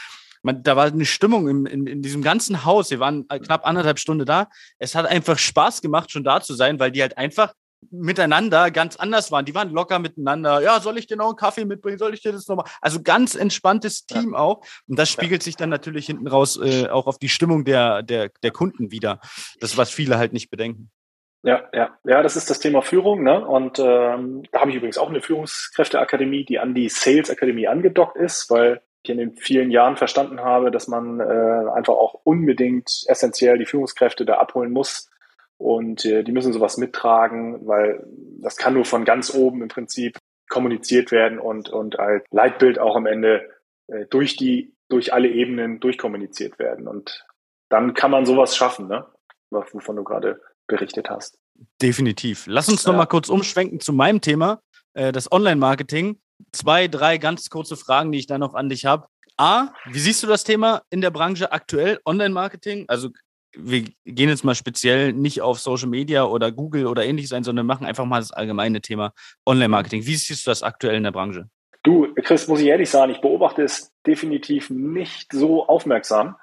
man, 0.43 0.63
da 0.63 0.77
war 0.77 0.87
eine 0.87 1.05
Stimmung 1.05 1.49
im, 1.49 1.67
in, 1.67 1.87
in 1.87 2.03
diesem 2.03 2.23
ganzen 2.23 2.65
Haus. 2.65 2.91
Wir 2.91 3.01
waren 3.01 3.27
knapp 3.29 3.67
anderthalb 3.67 3.99
Stunden 3.99 4.27
da. 4.27 4.49
Es 4.79 4.95
hat 4.95 5.07
einfach 5.07 5.39
Spaß 5.39 5.83
gemacht, 5.83 6.11
schon 6.11 6.25
da 6.25 6.41
zu 6.41 6.55
sein, 6.55 6.79
weil 6.79 6.91
die 6.91 7.03
halt 7.03 7.17
einfach 7.17 7.55
miteinander 7.91 8.71
ganz 8.71 8.97
anders 8.97 9.33
waren. 9.33 9.45
Die 9.45 9.55
waren 9.55 9.71
locker 9.71 9.99
miteinander. 9.99 10.61
Ja, 10.63 10.81
soll 10.81 10.99
ich 10.99 11.07
dir 11.07 11.17
noch 11.17 11.29
einen 11.29 11.37
Kaffee 11.37 11.65
mitbringen? 11.65 11.99
Soll 11.99 12.15
ich 12.15 12.23
dir 12.23 12.33
das 12.33 12.47
nochmal? 12.47 12.67
Also 12.81 13.03
ganz 13.03 13.35
entspanntes 13.35 14.07
Team 14.07 14.33
ja. 14.33 14.39
auch. 14.39 14.65
Und 14.87 14.99
das 14.99 15.11
spiegelt 15.11 15.43
sich 15.43 15.57
dann 15.57 15.71
natürlich 15.71 16.07
hinten 16.07 16.29
raus 16.29 16.61
äh, 16.63 16.89
auch 16.89 17.07
auf 17.07 17.19
die 17.19 17.29
Stimmung 17.29 17.65
der, 17.65 18.03
der, 18.03 18.31
der 18.43 18.51
Kunden 18.51 18.91
wieder. 18.91 19.21
Das, 19.61 19.77
was 19.77 19.91
viele 19.91 20.19
halt 20.19 20.33
nicht 20.33 20.51
bedenken. 20.51 20.91
Ja, 21.45 21.69
ja, 21.73 21.99
ja, 22.05 22.23
das 22.23 22.37
ist 22.37 22.51
das 22.51 22.61
Thema 22.61 22.83
Führung, 22.83 23.25
ne? 23.25 23.45
Und 23.45 23.81
ähm, 23.81 24.45
da 24.53 24.61
habe 24.61 24.71
ich 24.71 24.77
übrigens 24.77 24.97
auch 24.97 25.09
eine 25.09 25.21
Führungskräfteakademie, 25.21 26.45
die 26.45 26.61
an 26.61 26.73
die 26.73 26.89
Sales 26.89 27.31
Akademie 27.31 27.67
angedockt 27.67 28.17
ist, 28.17 28.49
weil 28.49 28.81
in 29.09 29.19
den 29.19 29.37
vielen 29.37 29.71
Jahren 29.71 29.97
verstanden 29.97 30.41
habe, 30.41 30.71
dass 30.71 30.89
man 30.89 31.21
äh, 31.21 31.23
einfach 31.75 31.95
auch 31.95 32.21
unbedingt 32.25 33.05
essentiell 33.07 33.59
die 33.59 33.67
Führungskräfte 33.67 34.25
da 34.25 34.39
abholen 34.39 34.73
muss. 34.73 35.11
Und 35.59 36.05
äh, 36.05 36.25
die 36.25 36.33
müssen 36.33 36.53
sowas 36.53 36.77
mittragen, 36.77 37.67
weil 37.67 38.05
das 38.41 38.57
kann 38.57 38.75
nur 38.75 38.85
von 38.85 39.05
ganz 39.05 39.35
oben 39.35 39.63
im 39.63 39.69
Prinzip 39.69 40.19
kommuniziert 40.49 41.13
werden 41.13 41.39
und, 41.39 41.71
und 41.71 41.99
als 41.99 42.25
Leitbild 42.31 42.79
auch 42.79 42.97
am 42.97 43.07
Ende 43.07 43.49
äh, 43.87 44.07
durch 44.07 44.37
die, 44.37 44.75
durch 44.89 45.13
alle 45.13 45.29
Ebenen 45.29 45.81
durchkommuniziert 45.81 46.59
werden. 46.59 46.87
Und 46.89 47.27
dann 47.69 47.95
kann 47.95 48.11
man 48.11 48.27
sowas 48.27 48.57
schaffen, 48.57 48.89
ne? 48.89 49.07
wovon 49.51 49.97
du 49.97 50.05
gerade 50.05 50.41
berichtet 50.67 51.11
hast. 51.11 51.39
Definitiv. 51.81 52.45
Lass 52.47 52.69
uns 52.69 52.85
ja. 52.85 52.91
noch 52.91 52.99
mal 52.99 53.07
kurz 53.07 53.29
umschwenken 53.29 53.81
zu 53.81 53.93
meinem 53.93 54.21
Thema, 54.21 54.61
äh, 54.95 55.13
das 55.13 55.31
Online-Marketing 55.31 56.19
zwei, 56.53 56.89
drei 56.89 57.19
ganz 57.19 57.49
kurze 57.51 57.77
Fragen, 57.77 58.13
die 58.13 58.19
ich 58.19 58.27
da 58.27 58.39
noch 58.39 58.55
an 58.55 58.69
dich 58.69 58.85
habe. 58.87 59.07
A, 59.37 59.69
wie 59.87 59.99
siehst 59.99 60.23
du 60.23 60.27
das 60.27 60.45
Thema 60.45 60.83
in 60.91 61.01
der 61.01 61.11
Branche 61.11 61.53
aktuell, 61.53 62.01
Online-Marketing? 62.05 62.85
Also 62.89 63.11
wir 63.55 63.85
gehen 64.05 64.29
jetzt 64.29 64.45
mal 64.45 64.55
speziell 64.55 65.13
nicht 65.13 65.43
auf 65.43 65.59
Social 65.61 65.89
Media 65.89 66.25
oder 66.25 66.53
Google 66.53 66.87
oder 66.87 67.05
ähnliches 67.05 67.33
ein, 67.33 67.45
sondern 67.45 67.67
machen 67.67 67.87
einfach 67.87 68.05
mal 68.05 68.21
das 68.21 68.33
allgemeine 68.33 68.81
Thema 68.81 69.13
Online-Marketing. 69.47 70.07
Wie 70.07 70.15
siehst 70.15 70.47
du 70.47 70.51
das 70.51 70.63
aktuell 70.63 70.97
in 70.97 71.05
der 71.05 71.13
Branche? 71.13 71.49
Du, 71.83 72.15
Chris, 72.15 72.49
muss 72.49 72.61
ich 72.61 72.69
ehrlich 72.69 72.91
sagen, 72.91 73.13
ich 73.13 73.21
beobachte 73.21 73.63
es 73.63 73.93
definitiv 74.07 74.71
nicht 74.71 75.33
so 75.33 75.67
aufmerksam. 75.67 76.37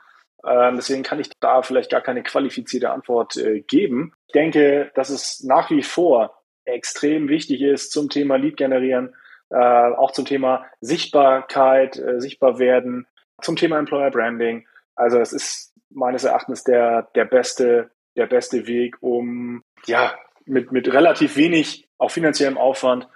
Ähm, 0.45 0.75
deswegen 0.75 1.03
kann 1.03 1.19
ich 1.19 1.29
da 1.39 1.61
vielleicht 1.61 1.89
gar 1.89 2.01
keine 2.01 2.23
qualifizierte 2.23 2.91
Antwort 2.91 3.37
äh, 3.37 3.61
geben. 3.61 4.13
Ich 4.27 4.33
denke, 4.33 4.91
dass 4.95 5.09
es 5.09 5.43
nach 5.43 5.69
wie 5.69 5.83
vor 5.83 6.35
extrem 6.65 7.29
wichtig 7.29 7.61
ist 7.61 7.91
zum 7.91 8.09
Thema 8.09 8.35
Lead 8.35 8.57
generieren, 8.57 9.15
äh, 9.49 9.55
auch 9.55 10.11
zum 10.11 10.25
Thema 10.25 10.65
Sichtbarkeit, 10.81 11.97
äh, 11.97 12.19
sichtbar 12.19 12.59
werden, 12.59 13.07
zum 13.41 13.55
Thema 13.55 13.79
Employer 13.79 14.11
Branding. 14.11 14.67
Also 14.95 15.19
es 15.19 15.33
ist 15.33 15.73
meines 15.89 16.23
Erachtens 16.23 16.63
der, 16.63 17.09
der 17.15 17.25
beste, 17.25 17.91
der 18.15 18.27
beste 18.27 18.67
Weg, 18.67 18.97
um 19.01 19.63
ja 19.85 20.13
mit, 20.45 20.71
mit 20.71 20.91
relativ 20.91 21.35
wenig, 21.35 21.87
auch 21.97 22.11
finanziellem 22.11 22.57
Aufwand, 22.57 23.07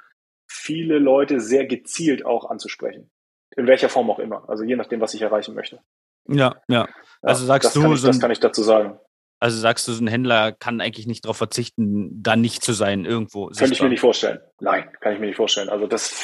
viele 0.48 1.00
Leute 1.00 1.40
sehr 1.40 1.66
gezielt 1.66 2.26
auch 2.26 2.50
anzusprechen. 2.50 3.10
In 3.56 3.68
welcher 3.68 3.90
Form 3.90 4.10
auch 4.10 4.20
immer. 4.20 4.48
Also 4.50 4.64
je 4.64 4.76
nachdem, 4.76 5.02
was 5.02 5.14
ich 5.14 5.22
erreichen 5.22 5.54
möchte. 5.54 5.80
Ja, 6.28 6.56
ja. 6.68 6.88
Also 7.22 7.46
sagst 7.46 7.76
ja, 7.76 7.82
du, 7.82 7.94
ich, 7.94 8.02
so 8.02 8.08
ein, 8.08 8.12
das 8.12 8.20
kann 8.20 8.32
ich 8.32 8.40
dazu 8.40 8.64
sagen. 8.64 9.00
Also 9.44 9.58
sagst 9.58 9.86
du, 9.90 9.92
so 9.92 10.02
ein 10.02 10.08
Händler 10.08 10.54
kann 10.54 10.80
eigentlich 10.80 11.06
nicht 11.06 11.26
darauf 11.26 11.36
verzichten, 11.36 12.24
da 12.24 12.38
nicht 12.38 12.64
zu 12.64 12.72
sein 12.72 13.04
irgendwo. 13.04 13.48
Könnte 13.48 13.74
ich 13.74 13.82
mir 13.82 13.90
nicht 13.90 14.00
vorstellen. 14.00 14.40
Nein, 14.62 14.86
kann 15.02 15.12
ich 15.12 15.20
mir 15.20 15.26
nicht 15.26 15.36
vorstellen. 15.36 15.68
Also 15.68 15.86
das, 15.86 16.16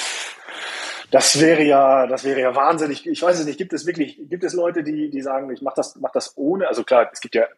das 1.12 1.41
wäre 1.41 1.62
ja, 1.63 2.08
das 2.08 2.23
wäre 2.23 2.39
ja 2.39 2.55
wahnsinnig. 2.55 3.05
Ich 3.05 3.21
weiß 3.21 3.38
es 3.38 3.45
nicht. 3.45 3.58
Gibt 3.58 3.73
es 3.73 3.86
wirklich, 3.86 4.21
gibt 4.29 4.45
es 4.45 4.53
Leute, 4.53 4.84
die, 4.84 5.10
die 5.10 5.21
sagen, 5.21 5.51
ich 5.51 5.62
mache 5.62 5.75
das, 5.75 5.97
mach 5.97 6.13
das 6.13 6.38
ohne? 6.38 6.69
Also 6.69 6.86
klar, 6.86 7.10
es 7.12 7.19
gibt 7.19 7.36
ja 7.36 7.49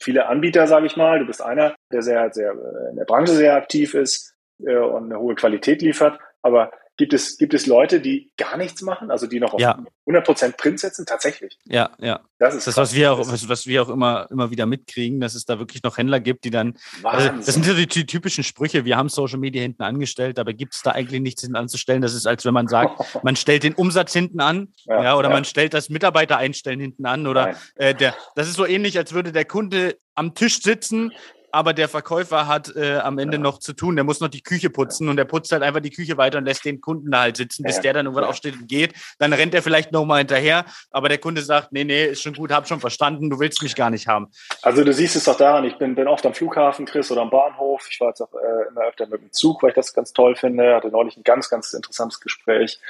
viele 0.00 0.26
Anbieter, 0.26 0.68
sage 0.68 0.86
ich 0.86 0.96
mal. 0.96 1.18
Du 1.18 1.26
bist 1.26 1.42
einer, 1.42 1.74
der 1.90 2.02
sehr, 2.02 2.32
sehr 2.32 2.52
in 2.90 2.96
der 2.96 3.04
Branche 3.04 3.32
sehr 3.32 3.56
aktiv 3.56 3.94
ist 3.94 4.36
äh, 4.64 4.76
und 4.76 5.06
eine 5.06 5.18
hohe 5.18 5.34
Qualität 5.34 5.82
liefert. 5.82 6.20
Aber 6.40 6.70
Gibt 7.00 7.14
es, 7.14 7.38
gibt 7.38 7.54
es 7.54 7.64
Leute, 7.64 7.98
die 7.98 8.30
gar 8.36 8.58
nichts 8.58 8.82
machen, 8.82 9.10
also 9.10 9.26
die 9.26 9.40
noch 9.40 9.54
auf 9.54 9.60
ja. 9.62 9.82
100% 10.06 10.58
Print 10.58 10.80
setzen? 10.80 11.06
Tatsächlich. 11.06 11.58
Ja, 11.64 11.88
ja. 11.98 12.20
Das 12.38 12.54
ist 12.54 12.66
das, 12.66 12.76
was 12.76 12.94
wir 12.94 13.14
auch, 13.14 13.18
was, 13.20 13.48
was, 13.48 13.66
wir 13.66 13.82
auch 13.82 13.88
immer, 13.88 14.26
immer 14.30 14.50
wieder 14.50 14.66
mitkriegen, 14.66 15.18
dass 15.18 15.34
es 15.34 15.46
da 15.46 15.58
wirklich 15.58 15.82
noch 15.82 15.96
Händler 15.96 16.20
gibt, 16.20 16.44
die 16.44 16.50
dann, 16.50 16.76
also 17.02 17.30
das 17.30 17.46
sind 17.46 17.64
so 17.64 17.72
die, 17.72 17.86
die, 17.86 18.04
typischen 18.04 18.44
Sprüche, 18.44 18.84
wir 18.84 18.98
haben 18.98 19.08
Social 19.08 19.38
Media 19.38 19.62
hinten 19.62 19.82
angestellt, 19.82 20.38
aber 20.38 20.52
gibt 20.52 20.74
es 20.74 20.82
da 20.82 20.90
eigentlich 20.90 21.22
nichts 21.22 21.40
hinten 21.40 21.56
anzustellen. 21.56 22.02
Das 22.02 22.12
ist, 22.12 22.26
als 22.26 22.44
wenn 22.44 22.52
man 22.52 22.68
sagt, 22.68 23.00
man 23.24 23.34
stellt 23.34 23.62
den 23.62 23.72
Umsatz 23.72 24.12
hinten 24.12 24.40
an, 24.40 24.74
ja, 24.84 25.02
ja 25.02 25.16
oder 25.16 25.30
ja. 25.30 25.34
man 25.36 25.46
stellt 25.46 25.72
das 25.72 25.88
Mitarbeiter 25.88 26.36
einstellen 26.36 26.80
hinten 26.80 27.06
an, 27.06 27.26
oder 27.26 27.56
äh, 27.76 27.94
der, 27.94 28.14
das 28.34 28.46
ist 28.46 28.56
so 28.56 28.66
ähnlich, 28.66 28.98
als 28.98 29.14
würde 29.14 29.32
der 29.32 29.46
Kunde 29.46 29.96
am 30.14 30.34
Tisch 30.34 30.60
sitzen, 30.60 31.12
aber 31.52 31.72
der 31.72 31.88
Verkäufer 31.88 32.46
hat 32.46 32.74
äh, 32.76 32.98
am 32.98 33.18
Ende 33.18 33.36
ja. 33.36 33.42
noch 33.42 33.58
zu 33.58 33.72
tun. 33.72 33.96
Der 33.96 34.04
muss 34.04 34.20
noch 34.20 34.28
die 34.28 34.42
Küche 34.42 34.70
putzen 34.70 35.04
ja. 35.04 35.10
und 35.10 35.16
der 35.16 35.24
putzt 35.24 35.52
halt 35.52 35.62
einfach 35.62 35.80
die 35.80 35.90
Küche 35.90 36.16
weiter 36.16 36.38
und 36.38 36.44
lässt 36.44 36.64
den 36.64 36.80
Kunden 36.80 37.10
da 37.10 37.20
halt 37.20 37.36
sitzen, 37.36 37.64
bis 37.64 37.76
ja. 37.76 37.82
der 37.82 37.92
dann 37.94 38.06
irgendwann 38.06 38.24
aufsteht 38.24 38.54
und 38.54 38.68
geht. 38.68 38.94
Dann 39.18 39.32
rennt 39.32 39.54
er 39.54 39.62
vielleicht 39.62 39.92
noch 39.92 40.04
mal 40.04 40.18
hinterher, 40.18 40.64
aber 40.90 41.08
der 41.08 41.18
Kunde 41.18 41.42
sagt, 41.42 41.72
nee, 41.72 41.84
nee, 41.84 42.06
ist 42.06 42.22
schon 42.22 42.34
gut, 42.34 42.52
hab 42.52 42.68
schon 42.68 42.80
verstanden, 42.80 43.30
du 43.30 43.38
willst 43.38 43.62
mich 43.62 43.74
gar 43.74 43.90
nicht 43.90 44.06
haben. 44.06 44.28
Also 44.62 44.84
du 44.84 44.92
siehst 44.92 45.16
es 45.16 45.24
doch 45.24 45.36
daran, 45.36 45.64
ich 45.64 45.76
bin, 45.78 45.94
bin 45.94 46.08
oft 46.08 46.24
am 46.26 46.34
Flughafen, 46.34 46.86
Chris, 46.86 47.10
oder 47.10 47.22
am 47.22 47.30
Bahnhof. 47.30 47.86
Ich 47.90 48.00
war 48.00 48.08
jetzt 48.08 48.20
auch 48.20 48.32
äh, 48.34 48.68
immer 48.68 48.82
öfter 48.82 49.06
mit 49.06 49.20
dem 49.20 49.32
Zug, 49.32 49.62
weil 49.62 49.70
ich 49.70 49.76
das 49.76 49.92
ganz 49.92 50.12
toll 50.12 50.36
finde. 50.36 50.74
Hatte 50.74 50.88
neulich 50.88 51.16
ein 51.16 51.22
ganz, 51.22 51.48
ganz 51.48 51.72
interessantes 51.72 52.20
Gespräch. 52.20 52.80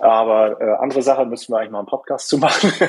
Aber 0.00 0.60
äh, 0.60 0.82
andere 0.82 1.02
Sache 1.02 1.26
müssen 1.26 1.52
wir 1.52 1.58
eigentlich 1.58 1.70
mal 1.70 1.78
einen 1.78 1.88
Podcast 1.88 2.28
zu 2.28 2.38
machen. 2.38 2.72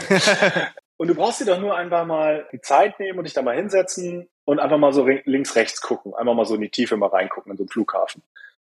Und 0.97 1.09
du 1.09 1.15
brauchst 1.15 1.41
dir 1.41 1.45
doch 1.45 1.59
nur 1.59 1.75
einfach 1.75 2.05
mal 2.05 2.47
die 2.51 2.61
Zeit 2.61 2.99
nehmen 2.99 3.17
und 3.17 3.25
dich 3.25 3.33
da 3.33 3.41
mal 3.41 3.55
hinsetzen 3.55 4.29
und 4.45 4.59
einfach 4.59 4.77
mal 4.77 4.93
so 4.93 5.05
links, 5.05 5.55
rechts 5.55 5.81
gucken. 5.81 6.13
Einmal 6.13 6.35
mal 6.35 6.45
so 6.45 6.55
in 6.55 6.61
die 6.61 6.69
Tiefe 6.69 6.95
mal 6.95 7.09
reingucken 7.09 7.51
in 7.51 7.57
so 7.57 7.63
einen 7.63 7.69
Flughafen. 7.69 8.23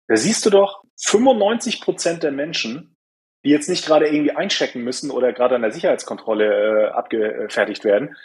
Da 0.08 0.16
siehst 0.16 0.46
du 0.46 0.50
doch 0.50 0.84
95 0.98 1.82
Prozent 1.82 2.24
der 2.24 2.32
Menschen, 2.32 2.96
die 3.44 3.50
jetzt 3.50 3.70
nicht 3.70 3.86
gerade 3.86 4.08
irgendwie 4.08 4.32
einchecken 4.32 4.84
müssen 4.84 5.12
oder 5.12 5.34
gerade 5.34 5.56
an 5.56 5.62
der 5.62 5.72
Sicherheitskontrolle 5.72 6.46
äh, 6.46 6.92
abgefertigt 6.92 7.84
werden, 7.84 8.16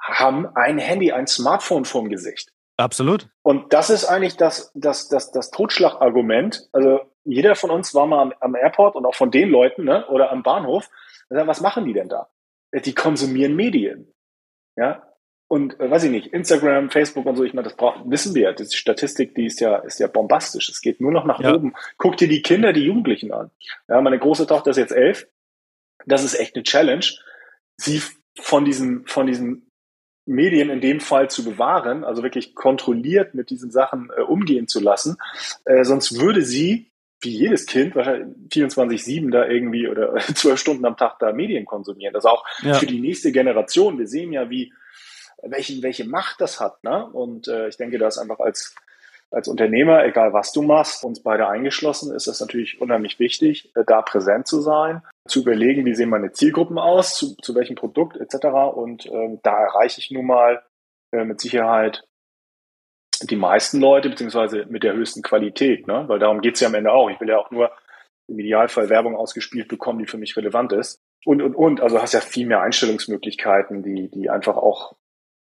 haben 0.00 0.46
ein 0.54 0.78
Handy, 0.78 1.12
ein 1.12 1.26
Smartphone 1.26 1.84
vorm 1.84 2.08
Gesicht. 2.08 2.52
Absolut. 2.76 3.28
Und 3.42 3.72
das 3.72 3.88
ist 3.88 4.04
eigentlich 4.04 4.36
das, 4.36 4.70
das, 4.74 5.08
das, 5.08 5.30
das 5.30 5.50
Totschlagargument. 5.50 6.68
Also 6.72 7.00
jeder 7.24 7.54
von 7.54 7.70
uns 7.70 7.94
war 7.94 8.06
mal 8.06 8.20
am, 8.20 8.34
am 8.40 8.54
Airport 8.54 8.96
und 8.96 9.06
auch 9.06 9.14
von 9.14 9.30
den 9.30 9.48
Leuten 9.48 9.84
ne, 9.84 10.06
oder 10.08 10.30
am 10.30 10.42
Bahnhof. 10.42 10.90
Was 11.30 11.62
machen 11.62 11.86
die 11.86 11.94
denn 11.94 12.08
da? 12.08 12.28
Die 12.84 12.94
konsumieren 12.94 13.56
Medien. 13.56 14.12
Ja. 14.76 15.02
Und 15.48 15.78
äh, 15.78 15.90
weiß 15.90 16.04
ich 16.04 16.10
nicht, 16.10 16.32
Instagram, 16.32 16.90
Facebook 16.90 17.24
und 17.24 17.36
so, 17.36 17.44
ich 17.44 17.54
meine, 17.54 17.68
das 17.68 17.76
braucht, 17.76 18.10
wissen 18.10 18.34
wir, 18.34 18.52
die 18.52 18.66
Statistik, 18.66 19.34
die 19.36 19.46
ist 19.46 19.60
ja, 19.60 19.76
ist 19.76 20.00
ja 20.00 20.08
bombastisch. 20.08 20.68
Es 20.68 20.80
geht 20.80 21.00
nur 21.00 21.12
noch 21.12 21.24
nach 21.24 21.40
ja. 21.40 21.54
oben. 21.54 21.74
Guck 21.98 22.16
dir 22.16 22.28
die 22.28 22.42
Kinder, 22.42 22.72
die 22.72 22.84
Jugendlichen 22.84 23.32
an. 23.32 23.50
Ja, 23.88 24.00
meine 24.00 24.18
große 24.18 24.46
Tochter 24.46 24.70
ist 24.70 24.76
jetzt 24.76 24.92
elf. 24.92 25.28
Das 26.04 26.24
ist 26.24 26.34
echt 26.34 26.56
eine 26.56 26.64
Challenge, 26.64 27.06
sie 27.76 28.02
von 28.38 28.64
diesen, 28.64 29.06
von 29.06 29.26
diesen 29.26 29.70
Medien 30.26 30.70
in 30.70 30.80
dem 30.80 31.00
Fall 31.00 31.30
zu 31.30 31.44
bewahren, 31.44 32.04
also 32.04 32.22
wirklich 32.22 32.54
kontrolliert 32.54 33.34
mit 33.34 33.50
diesen 33.50 33.70
Sachen 33.70 34.10
äh, 34.16 34.22
umgehen 34.22 34.66
zu 34.66 34.80
lassen. 34.80 35.16
Äh, 35.64 35.84
sonst 35.84 36.20
würde 36.20 36.42
sie 36.42 36.90
wie 37.20 37.30
jedes 37.30 37.66
Kind 37.66 37.94
wahrscheinlich 37.94 38.36
24-7 38.52 39.30
da 39.30 39.46
irgendwie 39.46 39.88
oder 39.88 40.14
zwölf 40.34 40.60
Stunden 40.60 40.84
am 40.84 40.96
Tag 40.96 41.18
da 41.18 41.32
Medien 41.32 41.64
konsumieren. 41.64 42.14
Das 42.14 42.24
auch 42.24 42.44
ja. 42.62 42.74
für 42.74 42.86
die 42.86 43.00
nächste 43.00 43.32
Generation. 43.32 43.98
Wir 43.98 44.06
sehen 44.06 44.32
ja, 44.32 44.50
wie 44.50 44.72
welche, 45.42 45.82
welche 45.82 46.04
Macht 46.04 46.40
das 46.40 46.60
hat. 46.60 46.82
Ne? 46.84 47.06
Und 47.06 47.48
äh, 47.48 47.68
ich 47.68 47.76
denke, 47.76 47.98
das 47.98 48.18
einfach 48.18 48.38
als, 48.40 48.74
als 49.30 49.48
Unternehmer, 49.48 50.04
egal 50.04 50.32
was 50.32 50.52
du 50.52 50.62
machst, 50.62 51.04
uns 51.04 51.22
beide 51.22 51.48
eingeschlossen, 51.48 52.14
ist 52.14 52.26
das 52.26 52.40
natürlich 52.40 52.80
unheimlich 52.80 53.18
wichtig, 53.18 53.70
äh, 53.74 53.84
da 53.86 54.02
präsent 54.02 54.46
zu 54.46 54.60
sein, 54.60 55.02
zu 55.28 55.40
überlegen, 55.40 55.84
wie 55.84 55.94
sehen 55.94 56.10
meine 56.10 56.32
Zielgruppen 56.32 56.78
aus, 56.78 57.16
zu, 57.16 57.34
zu 57.36 57.54
welchem 57.54 57.76
Produkt 57.76 58.16
etc. 58.16 58.46
Und 58.74 59.06
äh, 59.06 59.38
da 59.42 59.58
erreiche 59.58 60.00
ich 60.00 60.10
nun 60.10 60.26
mal 60.26 60.62
äh, 61.12 61.24
mit 61.24 61.40
Sicherheit 61.40 62.04
die 63.20 63.36
meisten 63.36 63.80
Leute, 63.80 64.10
beziehungsweise 64.10 64.66
mit 64.68 64.82
der 64.82 64.94
höchsten 64.94 65.22
Qualität, 65.22 65.86
ne? 65.86 66.04
weil 66.08 66.18
darum 66.18 66.40
geht's 66.40 66.60
ja 66.60 66.68
am 66.68 66.74
Ende 66.74 66.92
auch. 66.92 67.10
Ich 67.10 67.20
will 67.20 67.28
ja 67.28 67.38
auch 67.38 67.50
nur 67.50 67.70
im 68.28 68.38
Idealfall 68.38 68.88
Werbung 68.88 69.16
ausgespielt 69.16 69.68
bekommen, 69.68 70.00
die 70.00 70.06
für 70.06 70.18
mich 70.18 70.36
relevant 70.36 70.72
ist. 70.72 71.00
Und, 71.24 71.42
und, 71.42 71.54
und, 71.54 71.80
also 71.80 72.00
hast 72.00 72.14
ja 72.14 72.20
viel 72.20 72.46
mehr 72.46 72.60
Einstellungsmöglichkeiten, 72.60 73.82
die, 73.82 74.10
die 74.10 74.30
einfach 74.30 74.56
auch 74.56 74.96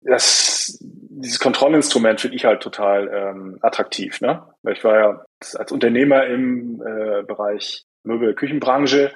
das, 0.03 0.79
dieses 0.81 1.39
Kontrollinstrument 1.39 2.21
finde 2.21 2.37
ich 2.37 2.45
halt 2.45 2.63
total 2.63 3.09
ähm, 3.13 3.59
attraktiv. 3.63 4.21
Ne? 4.21 4.43
Weil 4.63 4.75
ich 4.75 4.85
war 4.85 4.99
ja 4.99 5.25
als 5.55 5.73
Unternehmer 5.73 6.27
im 6.27 6.83
äh, 6.83 7.23
Bereich 7.23 7.85
Möbel-Küchenbranche 8.05 9.13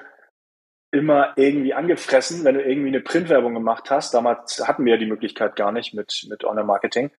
immer 0.91 1.33
irgendwie 1.37 1.73
angefressen, 1.73 2.43
wenn 2.43 2.55
du 2.55 2.63
irgendwie 2.63 2.89
eine 2.89 2.99
Printwerbung 2.99 3.53
gemacht 3.53 3.89
hast. 3.89 4.13
Damals 4.13 4.61
hatten 4.67 4.83
wir 4.83 4.93
ja 4.93 4.99
die 4.99 5.05
Möglichkeit 5.05 5.55
gar 5.55 5.71
nicht 5.71 5.93
mit, 5.93 6.25
mit 6.29 6.43
Online-Marketing. 6.43 7.11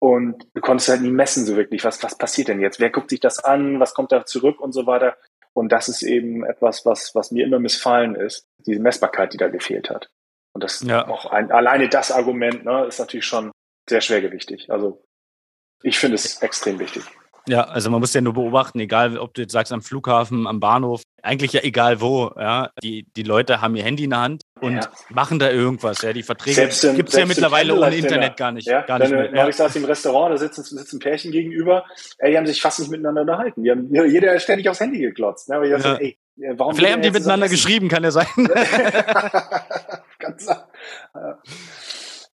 Und 0.00 0.46
du 0.54 0.60
konntest 0.62 0.88
halt 0.88 1.02
nie 1.02 1.10
messen 1.10 1.44
so 1.44 1.56
wirklich, 1.56 1.84
was, 1.84 2.02
was 2.02 2.16
passiert 2.16 2.48
denn 2.48 2.60
jetzt? 2.60 2.80
Wer 2.80 2.90
guckt 2.90 3.10
sich 3.10 3.20
das 3.20 3.38
an? 3.38 3.80
Was 3.80 3.94
kommt 3.94 4.12
da 4.12 4.24
zurück 4.24 4.58
und 4.60 4.72
so 4.72 4.86
weiter? 4.86 5.16
Und 5.52 5.70
das 5.72 5.88
ist 5.88 6.02
eben 6.02 6.44
etwas, 6.44 6.86
was, 6.86 7.14
was 7.14 7.30
mir 7.30 7.44
immer 7.44 7.58
missfallen 7.58 8.14
ist, 8.14 8.46
diese 8.66 8.80
Messbarkeit, 8.80 9.34
die 9.34 9.36
da 9.36 9.48
gefehlt 9.48 9.90
hat. 9.90 10.10
Und 10.52 10.64
das 10.64 10.80
ja. 10.80 11.06
auch 11.06 11.26
ein, 11.26 11.52
alleine 11.52 11.88
das 11.88 12.10
Argument 12.10 12.64
ne, 12.64 12.86
ist 12.86 12.98
natürlich 12.98 13.26
schon 13.26 13.50
sehr 13.88 14.00
schwergewichtig. 14.00 14.70
Also 14.70 15.04
ich 15.82 15.98
finde 15.98 16.14
es 16.14 16.40
extrem 16.42 16.78
wichtig. 16.78 17.04
Ja, 17.46 17.64
also 17.64 17.90
man 17.90 18.00
muss 18.00 18.14
ja 18.14 18.20
nur 18.20 18.34
beobachten, 18.34 18.80
egal 18.80 19.18
ob 19.18 19.34
du 19.34 19.42
jetzt 19.42 19.52
sagst 19.52 19.72
am 19.72 19.82
Flughafen, 19.82 20.46
am 20.46 20.60
Bahnhof, 20.60 21.02
eigentlich 21.22 21.52
ja 21.52 21.62
egal 21.62 22.00
wo, 22.00 22.32
ja. 22.36 22.70
Die, 22.82 23.06
die 23.16 23.22
Leute 23.22 23.60
haben 23.60 23.76
ihr 23.76 23.84
Handy 23.84 24.04
in 24.04 24.10
der 24.10 24.20
Hand 24.20 24.42
und 24.60 24.76
ja. 24.76 24.88
machen 25.08 25.38
da 25.38 25.50
irgendwas. 25.50 26.02
Ja, 26.02 26.12
die 26.12 26.22
Verträge 26.22 26.68
gibt 26.94 27.08
es 27.08 27.16
ja 27.16 27.26
mittlerweile 27.26 27.74
ohne 27.74 27.94
Internet 27.94 28.36
gar 28.36 28.52
nicht. 28.52 28.66
Ja, 28.66 28.82
gar 28.82 28.98
nicht 28.98 29.10
mehr. 29.10 29.34
Ja. 29.34 29.48
Ich 29.48 29.56
saß 29.56 29.76
im 29.76 29.84
Restaurant, 29.84 30.32
da 30.32 30.38
sitzen, 30.38 30.62
sitzen 30.62 30.98
Pärchen 30.98 31.32
gegenüber, 31.32 31.84
ey, 32.18 32.32
die 32.32 32.36
haben 32.36 32.46
sich 32.46 32.60
fast 32.60 32.80
nicht 32.80 32.90
miteinander 32.90 33.22
unterhalten. 33.22 33.62
Die 33.62 33.70
haben 33.70 33.88
jeder 33.92 34.38
ständig 34.38 34.68
aufs 34.68 34.80
Handy 34.80 35.00
geklotzt. 35.00 35.48
Ne? 35.48 35.56
Aber 35.56 35.64
ich 35.64 35.72
dachte, 35.72 36.00
ey, 36.00 36.18
warum 36.56 36.74
Vielleicht 36.74 36.94
haben 36.94 37.02
die 37.02 37.10
miteinander 37.10 37.48
geschrieben, 37.48 37.88
kann 37.88 38.04
ja 38.04 38.10
sein. 38.10 38.26
Ganz, 40.18 40.46
ja. 40.46 41.38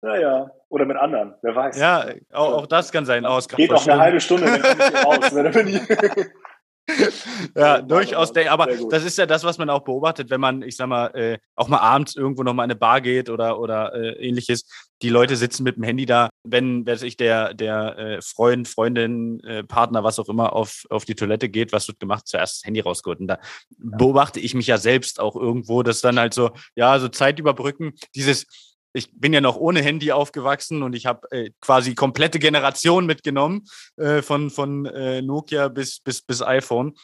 Naja, 0.05 0.51
oder 0.69 0.85
mit 0.85 0.97
anderen, 0.97 1.35
wer 1.43 1.55
weiß. 1.55 1.79
Ja, 1.79 2.07
auch, 2.33 2.55
auch 2.55 2.67
das 2.67 2.91
kann 2.91 3.07
sein. 3.07 3.25
Aus 3.25 3.47
Geht 3.47 3.73
auch 3.73 3.87
eine 3.87 4.01
halbe 4.01 4.21
Stunde, 4.21 4.47
dann 4.47 4.61
komme 4.61 4.75
ich 4.81 4.89
hier 4.89 5.01
raus. 5.05 5.33
Ne? 5.33 6.31
Ja, 7.57 7.81
durchaus. 7.83 8.33
Der, 8.33 8.53
aber 8.53 8.67
das 8.91 9.05
ist 9.05 9.19
ja 9.19 9.27
das, 9.27 9.45
was 9.45 9.59
man 9.59 9.71
auch 9.71 9.85
beobachtet, 9.85 10.31
wenn 10.31 10.41
man, 10.41 10.63
ich 10.63 10.77
sag 10.77 10.89
mal, 10.89 11.09
äh, 11.09 11.39
auch 11.55 11.69
mal 11.69 11.79
abends 11.79 12.17
irgendwo 12.17 12.43
noch 12.43 12.55
mal 12.55 12.65
in 12.65 12.71
eine 12.71 12.79
Bar 12.79 13.01
geht 13.01 13.31
oder, 13.31 13.59
oder 13.59 13.95
äh, 13.95 14.27
ähnliches. 14.27 14.65
Die 15.03 15.09
Leute 15.09 15.37
sitzen 15.37 15.65
mit 15.65 15.77
dem 15.77 15.83
Handy 15.83 16.07
da, 16.07 16.31
wenn, 16.45 16.87
weiß 16.87 17.03
ich, 17.03 17.17
der, 17.17 17.55
der 17.55 17.99
äh, 17.99 18.23
Freund, 18.23 18.69
Freundin, 18.69 19.41
äh, 19.41 19.65
Partner, 19.65 20.05
was 20.05 20.19
auch 20.19 20.29
immer, 20.29 20.53
auf, 20.53 20.85
auf 20.91 21.05
die 21.05 21.15
Toilette 21.15 21.49
geht, 21.49 21.73
was 21.73 21.89
wird 21.89 22.01
gemacht? 22.01 22.27
Zuerst 22.27 22.59
das 22.59 22.67
Handy 22.67 22.81
rausgeholt. 22.81 23.21
Und 23.21 23.29
da 23.29 23.39
beobachte 23.79 24.41
ich 24.41 24.55
mich 24.55 24.67
ja 24.67 24.79
selbst 24.79 25.21
auch 25.21 25.37
irgendwo, 25.37 25.83
dass 25.83 26.01
dann 26.01 26.19
halt 26.19 26.35
so, 26.35 26.51
ja, 26.77 26.99
so 26.99 27.09
Zeit 27.09 27.39
überbrücken, 27.39 27.93
dieses 28.15 28.47
ich 28.93 29.11
bin 29.13 29.33
ja 29.33 29.41
noch 29.41 29.57
ohne 29.57 29.83
Handy 29.83 30.13
aufgewachsen 30.13 30.83
und 30.83 30.95
ich 30.95 31.07
habe 31.07 31.31
äh, 31.31 31.51
quasi 31.61 31.95
komplette 31.95 32.39
Generation 32.39 33.07
mitgenommen, 33.07 33.65
äh, 33.97 34.23
von, 34.23 34.51
von 34.51 34.87
äh, 34.87 35.23
Nokia 35.23 35.69
bis, 35.69 36.01
bis, 36.01 36.23
bis 36.23 36.43
iPhone. 36.43 36.95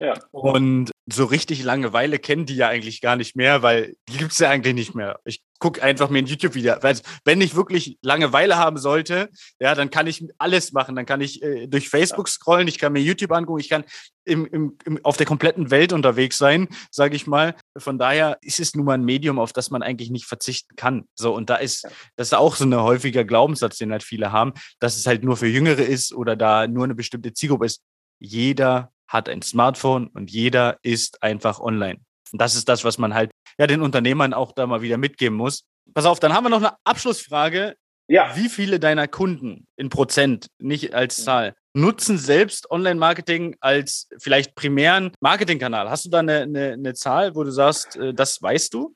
Ja. 0.00 0.14
Und 0.30 0.92
so 1.10 1.24
richtig 1.24 1.64
Langeweile 1.64 2.18
kennen 2.18 2.46
die 2.46 2.54
ja 2.54 2.68
eigentlich 2.68 3.00
gar 3.00 3.16
nicht 3.16 3.34
mehr, 3.34 3.62
weil 3.62 3.96
die 4.08 4.18
gibt's 4.18 4.38
ja 4.38 4.48
eigentlich 4.48 4.74
nicht 4.74 4.94
mehr. 4.94 5.18
Ich 5.24 5.42
guck 5.58 5.82
einfach 5.82 6.08
mir 6.08 6.18
ein 6.18 6.26
YouTube-Video. 6.26 6.76
Wenn 7.24 7.40
ich 7.40 7.56
wirklich 7.56 7.98
Langeweile 8.00 8.58
haben 8.58 8.76
sollte, 8.76 9.28
ja, 9.58 9.74
dann 9.74 9.90
kann 9.90 10.06
ich 10.06 10.24
alles 10.38 10.72
machen. 10.72 10.94
Dann 10.94 11.06
kann 11.06 11.20
ich 11.20 11.42
äh, 11.42 11.66
durch 11.66 11.88
Facebook 11.88 12.28
scrollen, 12.28 12.68
ich 12.68 12.78
kann 12.78 12.92
mir 12.92 13.00
YouTube 13.00 13.32
angucken, 13.32 13.58
ich 13.58 13.68
kann 13.68 13.84
im, 14.24 14.46
im, 14.46 14.78
im, 14.84 15.04
auf 15.04 15.16
der 15.16 15.26
kompletten 15.26 15.72
Welt 15.72 15.92
unterwegs 15.92 16.38
sein, 16.38 16.68
sage 16.92 17.16
ich 17.16 17.26
mal. 17.26 17.56
Von 17.76 17.98
daher 17.98 18.38
ist 18.42 18.60
es 18.60 18.76
nun 18.76 18.84
mal 18.84 18.94
ein 18.94 19.04
Medium, 19.04 19.40
auf 19.40 19.52
das 19.52 19.70
man 19.70 19.82
eigentlich 19.82 20.10
nicht 20.10 20.26
verzichten 20.26 20.76
kann. 20.76 21.08
So, 21.16 21.34
und 21.34 21.50
da 21.50 21.56
ist, 21.56 21.88
das 22.14 22.28
ist 22.28 22.34
auch 22.34 22.54
so 22.54 22.64
ein 22.64 22.76
häufiger 22.76 23.24
Glaubenssatz, 23.24 23.78
den 23.78 23.90
halt 23.90 24.04
viele 24.04 24.30
haben, 24.30 24.52
dass 24.78 24.96
es 24.96 25.06
halt 25.06 25.24
nur 25.24 25.36
für 25.36 25.48
Jüngere 25.48 25.82
ist 25.82 26.12
oder 26.12 26.36
da 26.36 26.68
nur 26.68 26.84
eine 26.84 26.94
bestimmte 26.94 27.32
Zielgruppe 27.32 27.66
ist. 27.66 27.82
Jeder 28.20 28.92
hat 29.08 29.28
ein 29.28 29.42
Smartphone 29.42 30.08
und 30.08 30.30
jeder 30.30 30.78
ist 30.82 31.22
einfach 31.22 31.60
online. 31.60 32.00
Und 32.32 32.40
das 32.40 32.54
ist 32.54 32.68
das, 32.68 32.84
was 32.84 32.98
man 32.98 33.14
halt 33.14 33.30
ja 33.58 33.66
den 33.66 33.82
Unternehmern 33.82 34.34
auch 34.34 34.52
da 34.52 34.66
mal 34.66 34.82
wieder 34.82 34.98
mitgeben 34.98 35.36
muss. 35.36 35.64
Pass 35.94 36.04
auf, 36.04 36.20
dann 36.20 36.34
haben 36.34 36.44
wir 36.44 36.50
noch 36.50 36.58
eine 36.58 36.76
Abschlussfrage. 36.84 37.74
Ja. 38.06 38.34
Wie 38.36 38.48
viele 38.48 38.80
deiner 38.80 39.06
Kunden 39.06 39.66
in 39.76 39.90
Prozent, 39.90 40.48
nicht 40.58 40.94
als 40.94 41.18
mhm. 41.18 41.22
Zahl, 41.22 41.54
nutzen 41.74 42.18
selbst 42.18 42.70
Online-Marketing 42.70 43.56
als 43.60 44.08
vielleicht 44.18 44.54
primären 44.54 45.12
Marketingkanal? 45.20 45.90
Hast 45.90 46.06
du 46.06 46.10
da 46.10 46.20
eine, 46.20 46.42
eine, 46.42 46.72
eine 46.72 46.94
Zahl, 46.94 47.34
wo 47.34 47.44
du 47.44 47.50
sagst, 47.50 47.96
äh, 47.96 48.14
das 48.14 48.40
weißt 48.40 48.72
du? 48.74 48.94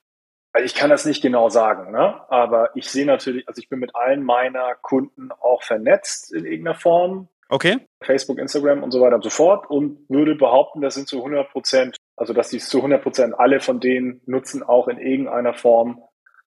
Ich 0.62 0.74
kann 0.74 0.90
das 0.90 1.06
nicht 1.06 1.22
genau 1.22 1.48
sagen, 1.48 1.92
ne? 1.92 2.30
aber 2.30 2.76
ich 2.76 2.90
sehe 2.90 3.06
natürlich, 3.06 3.48
also 3.48 3.58
ich 3.58 3.70
bin 3.70 3.78
mit 3.78 3.96
allen 3.96 4.22
meiner 4.22 4.74
Kunden 4.74 5.32
auch 5.32 5.62
vernetzt 5.62 6.30
in 6.30 6.44
irgendeiner 6.44 6.78
Form. 6.78 7.28
Okay. 7.52 7.86
Facebook, 8.02 8.38
Instagram 8.38 8.82
und 8.82 8.92
so 8.92 9.02
weiter 9.02 9.16
und 9.16 9.22
so 9.22 9.28
fort 9.28 9.68
und 9.68 10.08
würde 10.08 10.34
behaupten, 10.36 10.80
das 10.80 10.94
sind 10.94 11.06
zu 11.06 11.18
100 11.18 11.50
Prozent, 11.50 11.98
also 12.16 12.32
dass 12.32 12.48
die 12.48 12.58
zu 12.58 12.78
100 12.78 13.02
Prozent 13.02 13.38
alle 13.38 13.60
von 13.60 13.78
denen 13.78 14.22
nutzen 14.24 14.62
auch 14.62 14.88
in 14.88 14.98
irgendeiner 14.98 15.52
Form 15.52 16.02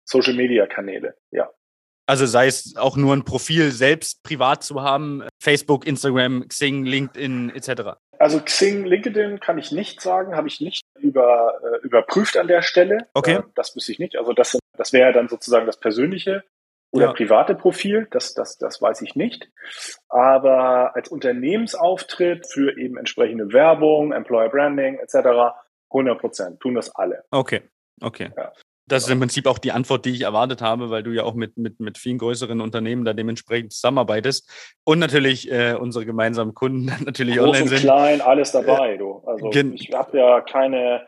Social 0.04 0.34
Media 0.34 0.64
Kanäle. 0.68 1.16
Ja. 1.32 1.50
Also 2.06 2.26
sei 2.26 2.46
es 2.46 2.76
auch 2.76 2.96
nur 2.96 3.16
ein 3.16 3.24
Profil 3.24 3.72
selbst 3.72 4.22
privat 4.22 4.62
zu 4.62 4.80
haben, 4.80 5.24
Facebook, 5.42 5.88
Instagram, 5.88 6.46
Xing, 6.46 6.84
LinkedIn 6.84 7.50
etc. 7.50 7.98
Also 8.20 8.40
Xing, 8.40 8.84
LinkedIn 8.84 9.40
kann 9.40 9.58
ich 9.58 9.72
nicht 9.72 10.00
sagen, 10.00 10.36
habe 10.36 10.46
ich 10.46 10.60
nicht 10.60 10.82
über, 11.00 11.58
äh, 11.64 11.84
überprüft 11.84 12.36
an 12.36 12.46
der 12.46 12.62
Stelle. 12.62 13.08
Okay. 13.14 13.38
Äh, 13.38 13.42
das 13.56 13.74
wüsste 13.74 13.90
ich 13.90 13.98
nicht. 13.98 14.16
Also 14.16 14.32
das, 14.32 14.56
das 14.76 14.92
wäre 14.92 15.12
dann 15.12 15.28
sozusagen 15.28 15.66
das 15.66 15.80
Persönliche. 15.80 16.44
Oder 16.92 17.06
ja. 17.06 17.12
private 17.12 17.54
Profil, 17.54 18.06
das, 18.10 18.34
das, 18.34 18.58
das 18.58 18.80
weiß 18.80 19.00
ich 19.02 19.16
nicht. 19.16 19.48
Aber 20.08 20.94
als 20.94 21.08
Unternehmensauftritt 21.08 22.46
für 22.46 22.76
eben 22.78 22.98
entsprechende 22.98 23.52
Werbung, 23.52 24.12
Employer 24.12 24.50
Branding 24.50 24.98
etc. 24.98 25.56
100 25.90 26.20
Prozent 26.20 26.60
tun 26.60 26.74
das 26.74 26.94
alle. 26.94 27.24
Okay, 27.30 27.62
okay. 28.00 28.30
Ja. 28.36 28.52
Das 28.86 29.04
ist 29.04 29.10
im 29.10 29.20
Prinzip 29.20 29.46
auch 29.46 29.58
die 29.58 29.72
Antwort, 29.72 30.04
die 30.04 30.10
ich 30.10 30.22
erwartet 30.22 30.60
habe, 30.60 30.90
weil 30.90 31.02
du 31.02 31.12
ja 31.12 31.22
auch 31.22 31.34
mit, 31.34 31.56
mit, 31.56 31.80
mit 31.80 31.96
vielen 31.96 32.18
größeren 32.18 32.60
Unternehmen 32.60 33.06
da 33.06 33.14
dementsprechend 33.14 33.72
zusammenarbeitest. 33.72 34.50
Und 34.84 34.98
natürlich 34.98 35.50
äh, 35.50 35.74
unsere 35.74 36.04
gemeinsamen 36.04 36.52
Kunden 36.52 36.86
natürlich 37.04 37.36
Groß 37.36 37.46
online 37.46 37.62
und 37.62 37.68
sind. 37.68 37.80
klein, 37.80 38.20
alles 38.20 38.52
dabei. 38.52 38.98
Du. 38.98 39.22
Also 39.24 39.50
ich 39.50 39.90
habe 39.94 40.18
ja 40.18 40.40
keine, 40.42 41.06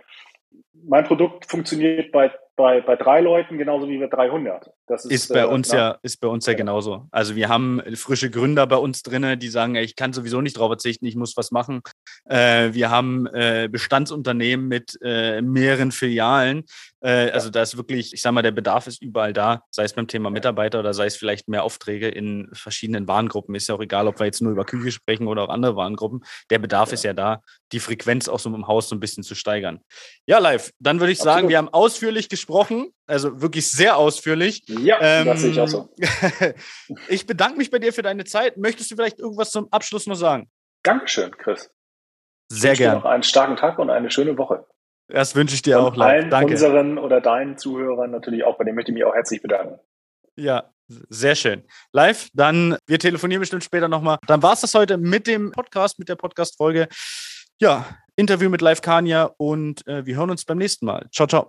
mein 0.73 1.05
Produkt 1.05 1.45
funktioniert 1.45 2.11
bei 2.11 2.31
bei, 2.57 2.81
bei 2.81 2.97
drei 2.97 3.21
Leuten 3.21 3.59
genauso 3.59 3.89
wie 3.89 3.99
bei 3.99 4.07
300. 4.07 4.71
Das 4.87 5.05
ist, 5.07 5.13
ist 5.13 5.29
bei 5.33 5.41
äh, 5.41 5.45
uns 5.47 5.71
na, 5.71 5.77
ja 5.77 5.99
ist 6.03 6.21
bei 6.21 6.29
uns 6.29 6.45
ja, 6.45 6.53
ja 6.53 6.59
genauso. 6.59 7.07
Also 7.11 7.37
wir 7.37 7.49
haben 7.49 7.81
frische 7.95 8.31
Gründer 8.31 8.67
bei 8.67 8.77
uns 8.77 9.03
drin, 9.03 9.39
die 9.39 9.49
sagen, 9.49 9.77
ich 9.77 9.97
kann 9.97 10.13
sowieso 10.13 10.43
nicht 10.43 10.59
drauf 10.59 10.69
verzichten, 10.69 11.07
ich 11.07 11.17
muss 11.17 11.37
was 11.37 11.51
machen. 11.51 11.81
Äh, 12.27 12.75
wir 12.75 12.91
haben 12.91 13.27
äh, 13.29 13.69
Bestandsunternehmen 13.71 14.69
mit 14.69 14.99
äh, 15.03 15.41
mehreren 15.41 15.91
Filialen. 15.91 16.65
Äh, 17.01 17.31
also 17.31 17.49
da 17.49 17.63
ist 17.63 17.77
wirklich, 17.79 18.13
ich 18.13 18.21
sage 18.21 18.35
mal, 18.35 18.43
der 18.43 18.51
Bedarf 18.51 18.87
ist 18.87 19.03
überall 19.03 19.33
da, 19.33 19.63
sei 19.71 19.85
es 19.85 19.95
beim 19.95 20.07
Thema 20.07 20.31
Mitarbeiter 20.31 20.81
oder 20.81 20.93
sei 20.93 21.07
es 21.07 21.17
vielleicht 21.17 21.49
mehr 21.49 21.65
Aufträge 21.65 22.09
in 22.09 22.51
verschiedenen 22.53 23.09
Warengruppen. 23.09 23.55
Ist 23.55 23.69
ja 23.69 23.75
auch 23.75 23.83
egal, 23.83 24.07
ob 24.07 24.19
wir 24.19 24.27
jetzt 24.27 24.43
nur 24.43 24.53
über 24.53 24.65
Küche 24.65 24.93
sprechen 24.93 25.29
oder 25.29 25.45
auch 25.45 25.51
andere 25.51 25.77
Warengruppen. 25.77 26.25
Der 26.51 26.59
Bedarf 26.59 26.91
ja. 26.91 26.95
ist 26.95 27.05
ja 27.05 27.15
da, 27.15 27.41
die 27.73 27.81
Frequenz 27.81 28.29
auch 28.29 28.39
so 28.39 28.55
im 28.55 28.67
Haus 28.67 28.89
so 28.89 28.97
ein 28.97 29.01
bisschen 29.01 29.23
zu 29.23 29.35
steigern. 29.35 29.81
Ja, 30.27 30.39
live. 30.39 30.71
Dann 30.79 31.01
würde 31.01 31.13
ich 31.13 31.21
Absolut. 31.21 31.37
sagen, 31.37 31.49
wir 31.49 31.59
haben 31.59 31.69
ausführlich 31.69 32.29
gesprochen, 32.29 32.94
also 33.07 33.41
wirklich 33.41 33.71
sehr 33.71 33.97
ausführlich. 33.97 34.65
Ja, 34.67 34.99
ähm, 35.01 35.27
das 35.27 35.41
sehe 35.41 35.51
ich 35.51 35.61
auch 35.61 35.69
so. 35.69 35.89
ich 37.09 37.27
bedanke 37.27 37.59
mich 37.59 37.71
bei 37.71 37.79
dir 37.79 37.93
für 37.93 38.03
deine 38.03 38.25
Zeit. 38.25 38.57
Möchtest 38.57 38.91
du 38.91 38.97
vielleicht 38.97 39.19
irgendwas 39.19 39.51
zum 39.51 39.69
Abschluss 39.71 40.07
noch 40.07 40.15
sagen? 40.15 40.51
Dankeschön, 40.83 41.37
Chris. 41.37 41.71
Sehr 42.49 42.75
gerne. 42.75 42.99
Noch 42.99 43.05
einen 43.05 43.23
starken 43.23 43.57
Tag 43.57 43.79
und 43.79 43.91
eine 43.91 44.11
schöne 44.11 44.37
Woche. 44.39 44.67
Das 45.09 45.35
wünsche 45.35 45.55
ich 45.55 45.63
dir 45.63 45.79
und 45.79 45.85
auch. 45.85 45.99
Allen 45.99 46.31
Danke. 46.31 46.53
unseren 46.53 46.99
oder 46.99 47.21
deinen 47.21 47.59
Zuhörern 47.59 48.11
natürlich 48.11 48.45
auch, 48.45 48.57
bei 48.57 48.65
denen 48.65 48.77
möchte 48.77 48.93
ich 48.93 48.95
mich 48.95 49.05
auch 49.05 49.15
herzlich 49.15 49.43
bedanken. 49.43 49.79
Ja, 50.37 50.71
sehr 50.89 51.35
schön. 51.35 51.63
Live, 51.93 52.29
dann, 52.35 52.77
wir 52.87 52.99
telefonieren 52.99 53.41
bestimmt 53.41 53.65
später 53.65 53.89
nochmal. 53.89 54.19
Dann 54.27 54.43
war 54.43 54.55
es 54.55 54.61
das 54.61 54.75
heute 54.75 54.99
mit 54.99 55.27
dem 55.27 55.53
Podcast, 55.53 55.99
mit 55.99 56.09
der 56.09 56.17
Podcast-Folge. 56.17 56.89
Ja, 57.61 57.87
Interview 58.17 58.51
mit 58.51 58.61
Live 58.61 58.81
Kania 58.81 59.31
und 59.37 59.87
äh, 59.87 60.05
wir 60.07 60.17
hören 60.17 60.31
uns 60.31 60.45
beim 60.45 60.59
nächsten 60.59 60.87
Mal. 60.87 61.07
Ciao, 61.13 61.27
ciao. 61.27 61.49